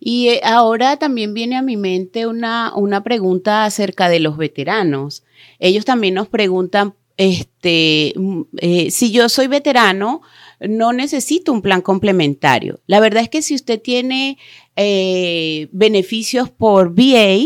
Y 0.00 0.28
eh, 0.28 0.40
ahora 0.44 0.98
también 0.98 1.34
viene 1.34 1.56
a 1.56 1.62
mi 1.62 1.76
mente 1.76 2.26
una, 2.26 2.72
una 2.74 3.02
pregunta 3.02 3.64
acerca 3.64 4.08
de 4.08 4.20
los 4.20 4.36
veteranos. 4.36 5.24
Ellos 5.58 5.84
también 5.84 6.14
nos 6.14 6.28
preguntan, 6.28 6.94
este, 7.16 8.12
mm, 8.16 8.42
eh, 8.58 8.90
si 8.90 9.10
yo 9.10 9.28
soy 9.28 9.46
veterano, 9.46 10.22
no 10.60 10.92
necesito 10.92 11.52
un 11.52 11.62
plan 11.62 11.82
complementario. 11.82 12.80
La 12.86 13.00
verdad 13.00 13.22
es 13.22 13.28
que 13.28 13.42
si 13.42 13.54
usted 13.54 13.80
tiene 13.80 14.38
eh, 14.76 15.68
beneficios 15.72 16.50
por 16.50 16.94
VA, 16.94 17.38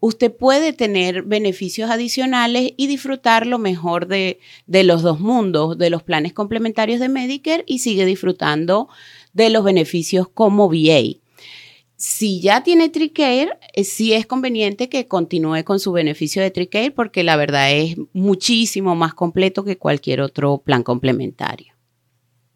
usted 0.00 0.34
puede 0.34 0.72
tener 0.72 1.22
beneficios 1.22 1.90
adicionales 1.90 2.72
y 2.76 2.86
disfrutar 2.86 3.46
lo 3.46 3.58
mejor 3.58 4.06
de, 4.06 4.38
de, 4.66 4.84
los 4.84 5.02
dos 5.02 5.20
mundos, 5.20 5.78
de 5.78 5.90
los 5.90 6.02
planes 6.02 6.32
complementarios 6.32 7.00
de 7.00 7.08
Medicare 7.08 7.64
y 7.66 7.78
sigue 7.78 8.04
disfrutando 8.04 8.88
de 9.32 9.50
los 9.50 9.64
beneficios 9.64 10.28
como 10.28 10.68
VA. 10.68 11.18
Si 12.00 12.40
ya 12.40 12.62
tiene 12.62 12.90
TRICARE, 12.90 13.58
eh, 13.74 13.82
sí 13.82 14.12
es 14.12 14.24
conveniente 14.24 14.88
que 14.88 15.08
continúe 15.08 15.64
con 15.64 15.80
su 15.80 15.90
beneficio 15.90 16.40
de 16.40 16.52
TRICARE 16.52 16.92
porque 16.92 17.24
la 17.24 17.34
verdad 17.34 17.72
es 17.72 17.96
muchísimo 18.12 18.94
más 18.94 19.14
completo 19.14 19.64
que 19.64 19.78
cualquier 19.78 20.20
otro 20.20 20.58
plan 20.58 20.84
complementario. 20.84 21.74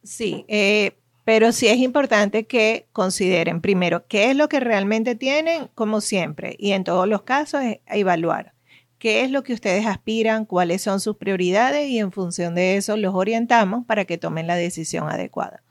Sí, 0.05 0.45
eh, 0.47 0.93
pero 1.25 1.51
sí 1.51 1.67
es 1.67 1.79
importante 1.79 2.47
que 2.47 2.87
consideren 2.93 3.61
primero 3.61 4.07
qué 4.07 4.31
es 4.31 4.37
lo 4.37 4.49
que 4.49 4.61
realmente 4.61 5.17
tienen, 5.17 5.69
como 5.75 6.01
siempre, 6.01 6.55
y 6.57 6.71
en 6.71 6.85
todos 6.85 7.09
los 7.09 7.23
casos 7.23 7.63
es 7.63 7.81
evaluar 7.89 8.55
qué 9.01 9.25
es 9.25 9.33
lo 9.33 9.43
que 9.43 9.55
ustedes 9.55 9.85
aspiran, 9.85 10.45
cuáles 10.45 10.83
son 10.83 11.01
sus 11.01 11.17
prioridades 11.17 11.89
y 11.89 11.99
en 11.99 12.13
función 12.13 12.55
de 12.55 12.77
eso 12.77 12.97
los 12.97 13.17
orientamos 13.17 13.85
para 13.85 14.05
que 14.05 14.19
tomen 14.19 14.47
la 14.47 14.55
decisión 14.55 15.09
adecuada. 15.09 15.65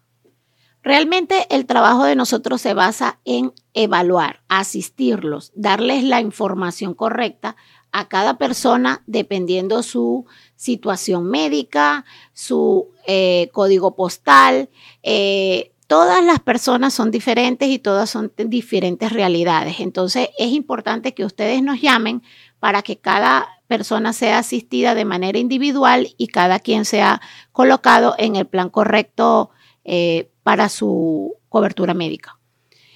Realmente 0.84 1.46
el 1.50 1.66
trabajo 1.66 2.04
de 2.04 2.16
nosotros 2.16 2.62
se 2.62 2.74
basa 2.74 3.20
en 3.24 3.54
evaluar, 3.74 4.42
asistirlos, 4.48 5.52
darles 5.56 6.04
la 6.04 6.22
información 6.22 6.94
correcta 6.96 7.56
a 7.92 8.08
cada 8.08 8.38
persona 8.38 9.04
dependiendo 9.06 9.84
su 9.84 10.26
situación 10.56 11.30
médica, 11.30 12.06
su 12.34 12.90
eh, 13.06 13.50
código 13.54 13.96
postal. 13.96 14.70
Eh, 15.04 15.72
todas 15.88 16.24
las 16.24 16.40
personas 16.40 16.94
son 16.94 17.12
diferentes 17.12 17.70
y 17.70 17.78
todas 17.78 18.10
son 18.10 18.32
diferentes 18.38 19.12
realidades. 19.12 19.82
Entonces 19.82 20.30
es 20.38 20.52
importante 20.52 21.14
que 21.14 21.26
ustedes 21.26 21.62
nos 21.62 21.82
llamen 21.82 22.24
para 22.60 22.82
que 22.82 22.98
cada 22.98 23.48
persona 23.68 24.14
sea 24.14 24.40
asistida 24.40 24.96
de 24.96 25.06
manera 25.06 25.38
individual 25.38 26.10
y 26.18 26.28
cada 26.28 26.60
quien 26.60 26.86
sea 26.86 27.22
colocado 27.52 28.16
en 28.18 28.36
el 28.36 28.48
plan 28.48 28.70
correcto 28.70 29.52
eh, 29.84 30.30
para 30.44 30.70
su 30.70 31.38
cobertura 31.50 31.94
médica. 31.94 32.38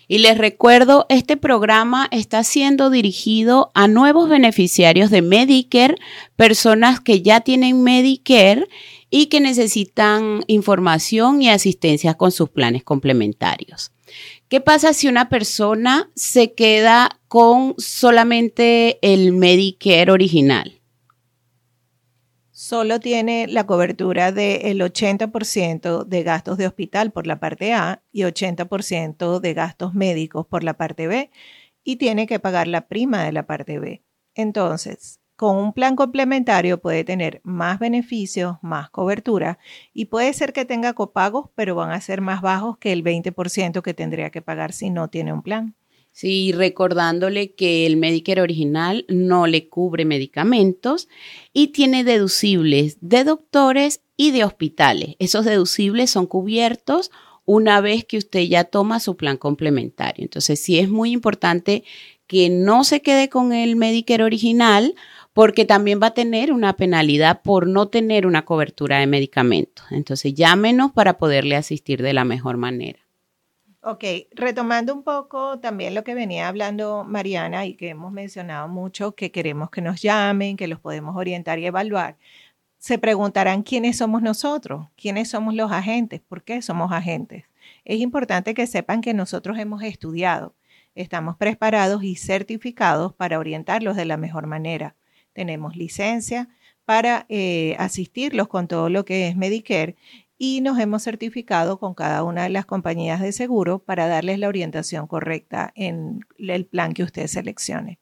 Y 0.08 0.20
les 0.20 0.38
recuerdo, 0.38 1.08
este 1.10 1.36
programa 1.36 2.08
está 2.12 2.44
siendo 2.44 2.90
dirigido 2.90 3.72
a 3.74 3.88
nuevos 3.88 4.30
beneficiarios 4.30 5.10
de 5.10 5.24
Medicare, 5.24 5.96
personas 6.36 7.00
que 7.00 7.24
ya 7.24 7.42
tienen 7.42 7.82
Medicare 7.82 8.68
y 9.10 9.28
que 9.28 9.40
necesitan 9.40 10.44
información 10.48 11.42
y 11.42 11.50
asistencia 11.50 12.14
con 12.14 12.32
sus 12.32 12.50
planes 12.50 12.84
complementarios. 12.84 13.92
¿Qué 14.48 14.62
pasa 14.62 14.94
si 14.94 15.08
una 15.08 15.30
persona 15.30 16.12
se 16.16 16.54
queda 16.54 17.20
con 17.28 17.74
solamente 17.80 19.00
el 19.02 19.34
Medicare 19.34 20.12
original? 20.12 20.75
Solo 22.58 23.02
tiene 23.02 23.48
la 23.48 23.66
cobertura 23.66 24.32
del 24.32 24.80
80% 24.80 26.06
de 26.06 26.24
gastos 26.24 26.58
de 26.58 26.68
hospital 26.68 27.12
por 27.12 27.28
la 27.28 27.38
parte 27.38 27.74
A 27.74 28.02
y 28.14 28.22
80% 28.22 29.42
de 29.42 29.54
gastos 29.54 29.94
médicos 29.94 30.46
por 30.48 30.64
la 30.64 30.76
parte 30.76 31.06
B 31.08 31.32
y 31.84 31.98
tiene 31.98 32.28
que 32.28 32.40
pagar 32.40 32.70
la 32.70 32.88
prima 32.88 33.26
de 33.26 33.34
la 33.34 33.46
parte 33.46 33.78
B. 33.78 34.04
Entonces, 34.36 35.20
con 35.36 35.58
un 35.58 35.74
plan 35.74 35.98
complementario 35.98 36.80
puede 36.80 37.04
tener 37.04 37.42
más 37.44 37.78
beneficios, 37.78 38.56
más 38.62 38.90
cobertura 38.90 39.60
y 39.94 40.06
puede 40.06 40.32
ser 40.32 40.54
que 40.54 40.64
tenga 40.64 40.94
copagos, 40.94 41.50
pero 41.56 41.76
van 41.76 41.92
a 41.92 42.00
ser 42.00 42.22
más 42.22 42.42
bajos 42.42 42.78
que 42.78 42.94
el 42.94 43.04
20% 43.04 43.82
que 43.82 43.94
tendría 43.94 44.30
que 44.30 44.42
pagar 44.42 44.72
si 44.72 44.90
no 44.92 45.10
tiene 45.10 45.34
un 45.34 45.42
plan. 45.42 45.76
Sí, 46.16 46.54
recordándole 46.54 47.56
que 47.56 47.86
el 47.86 47.98
Medicare 47.98 48.42
original 48.42 49.04
no 49.10 49.48
le 49.48 49.68
cubre 49.68 50.06
medicamentos 50.06 51.10
y 51.52 51.74
tiene 51.74 52.06
deducibles 52.06 52.98
de 53.02 53.26
doctores 53.26 54.00
y 54.16 54.32
de 54.32 54.46
hospitales. 54.46 55.18
Esos 55.20 55.44
deducibles 55.44 56.10
son 56.10 56.26
cubiertos 56.26 57.12
una 57.44 57.82
vez 57.82 58.06
que 58.06 58.18
usted 58.18 58.44
ya 58.44 58.64
toma 58.64 59.02
su 59.02 59.18
plan 59.18 59.36
complementario. 59.36 60.24
Entonces, 60.24 60.58
sí 60.58 60.80
es 60.80 60.88
muy 60.88 61.12
importante 61.12 61.84
que 62.28 62.50
no 62.50 62.86
se 62.86 63.02
quede 63.02 63.28
con 63.28 63.52
el 63.52 63.76
Medicare 63.76 64.24
original 64.24 64.96
porque 65.34 65.66
también 65.66 66.00
va 66.02 66.08
a 66.08 66.14
tener 66.14 66.54
una 66.54 66.78
penalidad 66.78 67.42
por 67.42 67.68
no 67.68 67.90
tener 67.90 68.26
una 68.26 68.46
cobertura 68.46 69.00
de 69.00 69.08
medicamentos. 69.08 69.86
Entonces, 69.92 70.34
llámenos 70.34 70.94
para 70.94 71.18
poderle 71.18 71.58
asistir 71.58 72.02
de 72.02 72.14
la 72.14 72.24
mejor 72.24 72.56
manera. 72.56 73.05
Ok, 73.88 74.04
retomando 74.32 74.96
un 74.96 75.04
poco 75.04 75.60
también 75.60 75.94
lo 75.94 76.04
que 76.04 76.16
venía 76.16 76.48
hablando 76.48 77.04
Mariana 77.04 77.68
y 77.68 77.76
que 77.76 77.90
hemos 77.90 78.12
mencionado 78.12 78.68
mucho, 78.68 79.14
que 79.14 79.32
queremos 79.32 79.70
que 79.70 79.82
nos 79.82 80.02
llamen, 80.02 80.58
que 80.58 80.68
los 80.68 80.80
podemos 80.80 81.16
orientar 81.16 81.60
y 81.60 81.68
evaluar. 81.68 82.18
Se 82.80 82.98
preguntarán 82.98 83.62
quiénes 83.62 83.98
somos 83.98 84.24
nosotros, 84.24 84.88
quiénes 84.98 85.30
somos 85.30 85.54
los 85.54 85.72
agentes, 85.72 86.20
por 86.20 86.44
qué 86.44 86.64
somos 86.64 86.92
agentes. 86.92 87.44
Es 87.84 88.00
importante 88.00 88.56
que 88.56 88.66
sepan 88.66 89.02
que 89.02 89.14
nosotros 89.14 89.60
hemos 89.60 89.84
estudiado, 89.84 90.56
estamos 90.96 91.38
preparados 91.38 92.04
y 92.04 92.16
certificados 92.16 93.14
para 93.14 93.38
orientarlos 93.38 93.96
de 93.96 94.06
la 94.06 94.18
mejor 94.18 94.48
manera 94.48 94.96
tenemos 95.36 95.76
licencia 95.76 96.48
para 96.86 97.26
eh, 97.30 97.76
asistirlos 97.78 98.48
con 98.48 98.68
todo 98.68 98.90
lo 98.90 99.06
que 99.06 99.28
es 99.28 99.36
Medicare 99.36 99.96
y 100.38 100.62
nos 100.62 100.80
hemos 100.80 101.04
certificado 101.04 101.80
con 101.80 101.94
cada 101.94 102.24
una 102.24 102.44
de 102.44 102.50
las 102.50 102.66
compañías 102.66 103.22
de 103.22 103.32
seguro 103.32 103.80
para 103.80 104.08
darles 104.08 104.40
la 104.40 104.48
orientación 104.48 105.08
correcta 105.08 105.72
en 105.76 106.26
el 106.38 106.66
plan 106.66 106.94
que 106.94 107.04
usted 107.04 107.28
seleccione. 107.28 108.00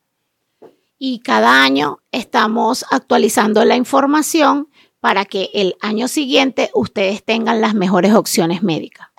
Y 0.98 1.20
cada 1.20 1.64
año 1.64 2.00
estamos 2.12 2.86
actualizando 2.90 3.66
la 3.66 3.76
información 3.76 4.70
para 5.00 5.26
que 5.26 5.50
el 5.54 5.76
año 5.82 6.08
siguiente 6.08 6.72
ustedes 6.74 7.24
tengan 7.24 7.60
las 7.60 7.74
mejores 7.74 8.14
opciones 8.14 8.64
médicas. 8.64 9.10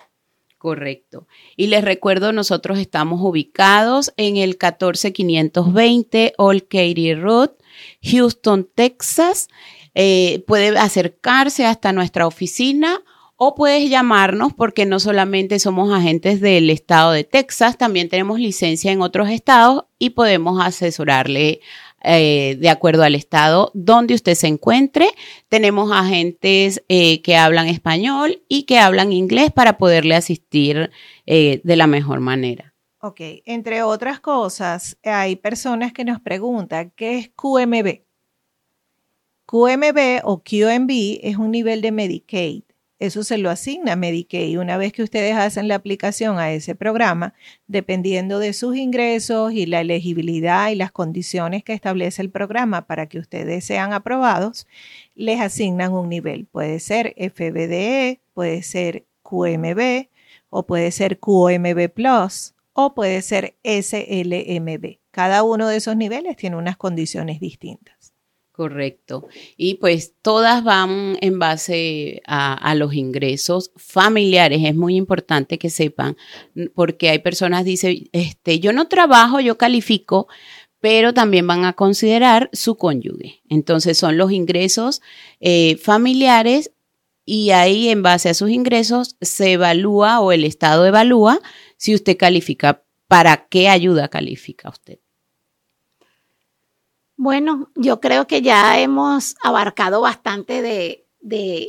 Correcto. 0.57 1.27
Y 1.55 1.67
les 1.67 1.83
recuerdo, 1.83 2.31
nosotros 2.33 2.79
estamos 2.79 3.21
ubicados 3.21 4.11
en 4.17 4.37
el 4.37 4.57
14520 4.57 6.33
Old 6.39 6.63
Katy 6.63 7.13
Road, 7.13 7.51
Houston, 8.01 8.67
Texas. 8.73 9.47
Eh, 9.97 10.43
puede 10.45 10.77
acercarse 10.77 11.65
hasta 11.65 11.93
nuestra 11.93 12.27
oficina 12.27 13.01
o 13.37 13.55
puedes 13.55 13.89
llamarnos 13.89 14.53
porque 14.53 14.85
no 14.85 14.99
solamente 14.99 15.57
somos 15.57 15.91
agentes 15.93 16.41
del 16.41 16.69
estado 16.69 17.13
de 17.13 17.23
Texas, 17.23 17.77
también 17.77 18.09
tenemos 18.09 18.39
licencia 18.39 18.91
en 18.91 19.01
otros 19.01 19.29
estados 19.29 19.85
y 19.97 20.11
podemos 20.11 20.61
asesorarle 20.61 21.61
eh, 22.03 22.57
de 22.59 22.69
acuerdo 22.69 23.03
al 23.03 23.15
estado 23.15 23.71
donde 23.73 24.13
usted 24.13 24.35
se 24.35 24.47
encuentre. 24.47 25.07
Tenemos 25.47 25.91
agentes 25.93 26.83
eh, 26.89 27.21
que 27.21 27.37
hablan 27.37 27.67
español 27.67 28.43
y 28.49 28.63
que 28.63 28.79
hablan 28.79 29.13
inglés 29.13 29.51
para 29.51 29.77
poderle 29.77 30.15
asistir 30.15 30.91
de 31.25 31.75
la 31.75 31.87
mejor 31.87 32.19
manera. 32.19 32.73
Ok, 33.01 33.21
entre 33.45 33.81
otras 33.81 34.19
cosas, 34.19 34.97
hay 35.03 35.35
personas 35.35 35.93
que 35.93 36.05
nos 36.05 36.19
preguntan, 36.19 36.91
¿qué 36.95 37.17
es 37.17 37.29
QMB? 37.29 38.04
QMB 39.47 40.21
o 40.23 40.41
QMB 40.43 40.89
es 41.21 41.37
un 41.37 41.51
nivel 41.51 41.81
de 41.81 41.91
Medicaid. 41.91 42.63
Eso 42.97 43.23
se 43.23 43.37
lo 43.37 43.51
asigna 43.51 43.95
Medicaid. 43.95 44.57
Una 44.57 44.77
vez 44.77 44.91
que 44.91 45.03
ustedes 45.03 45.35
hacen 45.35 45.67
la 45.67 45.75
aplicación 45.75 46.39
a 46.39 46.51
ese 46.51 46.73
programa, 46.73 47.35
dependiendo 47.67 48.39
de 48.39 48.53
sus 48.53 48.75
ingresos 48.75 49.53
y 49.53 49.67
la 49.67 49.81
elegibilidad 49.81 50.69
y 50.69 50.75
las 50.75 50.91
condiciones 50.91 51.63
que 51.63 51.73
establece 51.73 52.23
el 52.23 52.31
programa 52.31 52.87
para 52.87 53.07
que 53.07 53.19
ustedes 53.19 53.65
sean 53.65 53.93
aprobados, 53.93 54.65
les 55.13 55.39
asignan 55.39 55.93
un 55.93 56.09
nivel. 56.09 56.47
Puede 56.47 56.79
ser 56.79 57.13
FBDE, 57.17 58.21
puede 58.33 58.63
ser 58.63 59.05
QMB 59.21 60.07
o 60.49 60.65
puede 60.65 60.89
ser 60.91 61.19
QMB 61.19 61.89
Plus 61.93 62.55
o 62.73 62.95
puede 62.95 63.21
ser 63.21 63.55
SLMB. 63.63 64.97
Cada 65.11 65.43
uno 65.43 65.67
de 65.67 65.77
esos 65.77 65.95
niveles 65.95 66.35
tiene 66.35 66.55
unas 66.55 66.77
condiciones 66.77 67.39
distintas. 67.39 67.94
Correcto. 68.55 69.27
Y 69.57 69.75
pues 69.75 70.13
todas 70.21 70.63
van 70.63 71.17
en 71.19 71.39
base 71.39 72.21
a, 72.25 72.73
los 72.75 72.93
ingresos 72.93 73.71
familiares. 73.75 74.61
Es 74.63 74.73
muy 74.73 74.95
importante 74.95 75.59
que 75.59 75.69
sepan, 75.69 76.15
porque 76.73 77.09
hay 77.09 77.19
personas 77.19 77.65
que 77.65 77.71
dicen, 77.71 78.09
este, 78.13 78.61
yo 78.61 78.71
no 78.71 78.87
trabajo, 78.87 79.41
yo 79.41 79.57
califico, 79.57 80.29
pero 80.79 81.13
también 81.13 81.45
van 81.45 81.65
a 81.65 81.73
considerar 81.73 82.49
su 82.53 82.77
cónyuge. 82.77 83.41
Entonces 83.49 83.97
son 83.97 84.17
los 84.17 84.31
ingresos 84.31 85.01
eh, 85.41 85.75
familiares 85.75 86.71
y 87.25 87.49
ahí 87.49 87.89
en 87.89 88.03
base 88.03 88.29
a 88.29 88.33
sus 88.33 88.51
ingresos 88.51 89.17
se 89.19 89.53
evalúa 89.53 90.21
o 90.21 90.31
el 90.31 90.45
Estado 90.45 90.85
evalúa 90.85 91.41
si 91.75 91.93
usted 91.93 92.15
califica, 92.15 92.85
¿para 93.09 93.47
qué 93.49 93.67
ayuda 93.67 94.07
califica 94.07 94.69
usted? 94.69 94.99
Bueno, 97.17 97.69
yo 97.75 98.01
creo 98.01 98.27
que 98.27 98.41
ya 98.41 98.79
hemos 98.79 99.35
abarcado 99.41 100.01
bastante 100.01 100.61
de, 100.61 101.01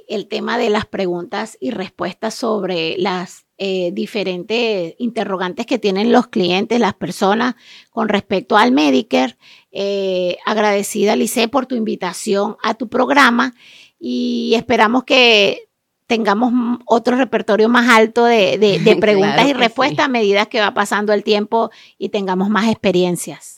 el 0.09 0.29
tema 0.29 0.59
de 0.59 0.71
las 0.71 0.87
preguntas 0.87 1.57
y 1.61 1.71
respuestas 1.71 2.35
sobre 2.35 2.97
las 2.99 3.47
eh, 3.59 3.91
diferentes 3.93 4.95
interrogantes 4.99 5.65
que 5.65 5.79
tienen 5.79 6.13
los 6.13 6.27
clientes, 6.27 6.81
las 6.81 6.95
personas 6.95 7.55
con 7.91 8.09
respecto 8.09 8.57
al 8.57 8.73
Medicare. 8.73 9.37
Eh, 9.71 10.37
agradecida, 10.45 11.17
Lice, 11.17 11.49
por 11.49 11.67
tu 11.67 11.75
invitación 11.75 12.57
a 12.63 12.75
tu 12.75 12.89
programa 12.89 13.55
y 13.99 14.55
esperamos 14.57 15.05
que 15.05 15.69
tengamos 16.07 16.53
otro 16.87 17.17
repertorio 17.17 17.69
más 17.69 17.89
alto 17.89 18.25
de, 18.25 18.99
preguntas 19.01 19.49
y 19.49 19.53
respuestas 19.53 20.07
a 20.07 20.09
medida 20.09 20.47
que 20.47 20.61
va 20.61 20.75
pasando 20.75 21.13
el 21.13 21.25
tiempo 21.25 21.71
y 21.99 22.09
tengamos 22.09 22.49
más 22.49 22.69
experiencias. 22.69 23.56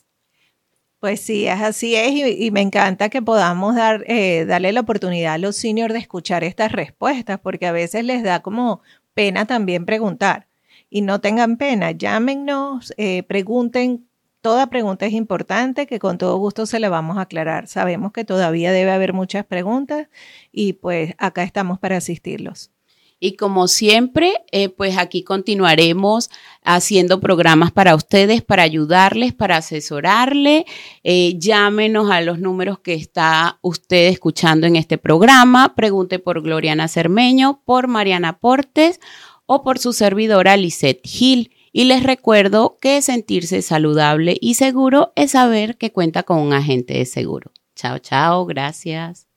Pues 1.00 1.20
sí, 1.20 1.46
es 1.46 1.60
así 1.60 1.94
es 1.94 2.12
y, 2.12 2.50
me 2.50 2.60
encanta 2.60 3.08
que 3.08 3.22
podamos 3.22 3.76
dar, 3.76 4.04
eh, 4.08 4.44
darle 4.46 4.72
la 4.72 4.80
oportunidad 4.80 5.34
a 5.34 5.38
los 5.38 5.56
seniors 5.56 5.92
de 5.92 6.00
escuchar 6.00 6.42
estas 6.42 6.72
respuestas 6.72 7.38
porque 7.38 7.66
a 7.66 7.72
veces 7.72 8.04
les 8.04 8.24
da 8.24 8.42
como 8.42 8.82
pena 9.14 9.46
también 9.46 9.86
preguntar 9.86 10.48
y 10.90 11.02
no 11.02 11.20
tengan 11.20 11.56
pena, 11.56 11.92
llámenos, 11.92 12.92
eh, 12.96 13.22
pregunten 13.24 14.08
Toda 14.40 14.68
pregunta 14.70 15.04
es 15.06 15.12
importante, 15.14 15.86
que 15.86 15.98
con 15.98 16.16
todo 16.16 16.36
gusto 16.38 16.64
se 16.66 16.78
la 16.78 16.88
vamos 16.88 17.18
a 17.18 17.22
aclarar. 17.22 17.66
Sabemos 17.66 18.12
que 18.12 18.24
todavía 18.24 18.70
debe 18.72 18.92
haber 18.92 19.12
muchas 19.12 19.44
preguntas 19.44 20.08
y 20.52 20.74
pues 20.74 21.14
acá 21.18 21.42
estamos 21.42 21.78
para 21.80 21.96
asistirlos. 21.96 22.70
Y 23.20 23.34
como 23.34 23.66
siempre, 23.66 24.32
eh, 24.52 24.68
pues 24.68 24.96
aquí 24.96 25.24
continuaremos 25.24 26.30
haciendo 26.62 27.18
programas 27.18 27.72
para 27.72 27.96
ustedes, 27.96 28.42
para 28.42 28.62
ayudarles, 28.62 29.32
para 29.32 29.56
asesorarle. 29.56 30.66
Eh, 31.02 31.34
llámenos 31.38 32.10
a 32.10 32.20
los 32.20 32.38
números 32.38 32.78
que 32.78 32.94
está 32.94 33.58
usted 33.62 34.08
escuchando 34.08 34.66
en 34.66 34.76
este 34.76 34.98
programa. 34.98 35.74
Pregunte 35.74 36.20
por 36.20 36.42
Gloriana 36.42 36.86
Cermeño, 36.86 37.62
por 37.64 37.88
Mariana 37.88 38.38
Portes 38.38 39.00
o 39.46 39.64
por 39.64 39.78
su 39.78 39.92
servidora 39.92 40.56
Lisette 40.56 41.04
Gil. 41.04 41.50
Y 41.72 41.84
les 41.84 42.02
recuerdo 42.02 42.78
que 42.80 43.02
sentirse 43.02 43.62
saludable 43.62 44.36
y 44.40 44.54
seguro 44.54 45.12
es 45.16 45.32
saber 45.32 45.76
que 45.76 45.92
cuenta 45.92 46.22
con 46.22 46.38
un 46.38 46.52
agente 46.52 46.94
de 46.94 47.04
seguro. 47.04 47.50
Chao, 47.74 47.98
chao, 47.98 48.46
gracias. 48.46 49.27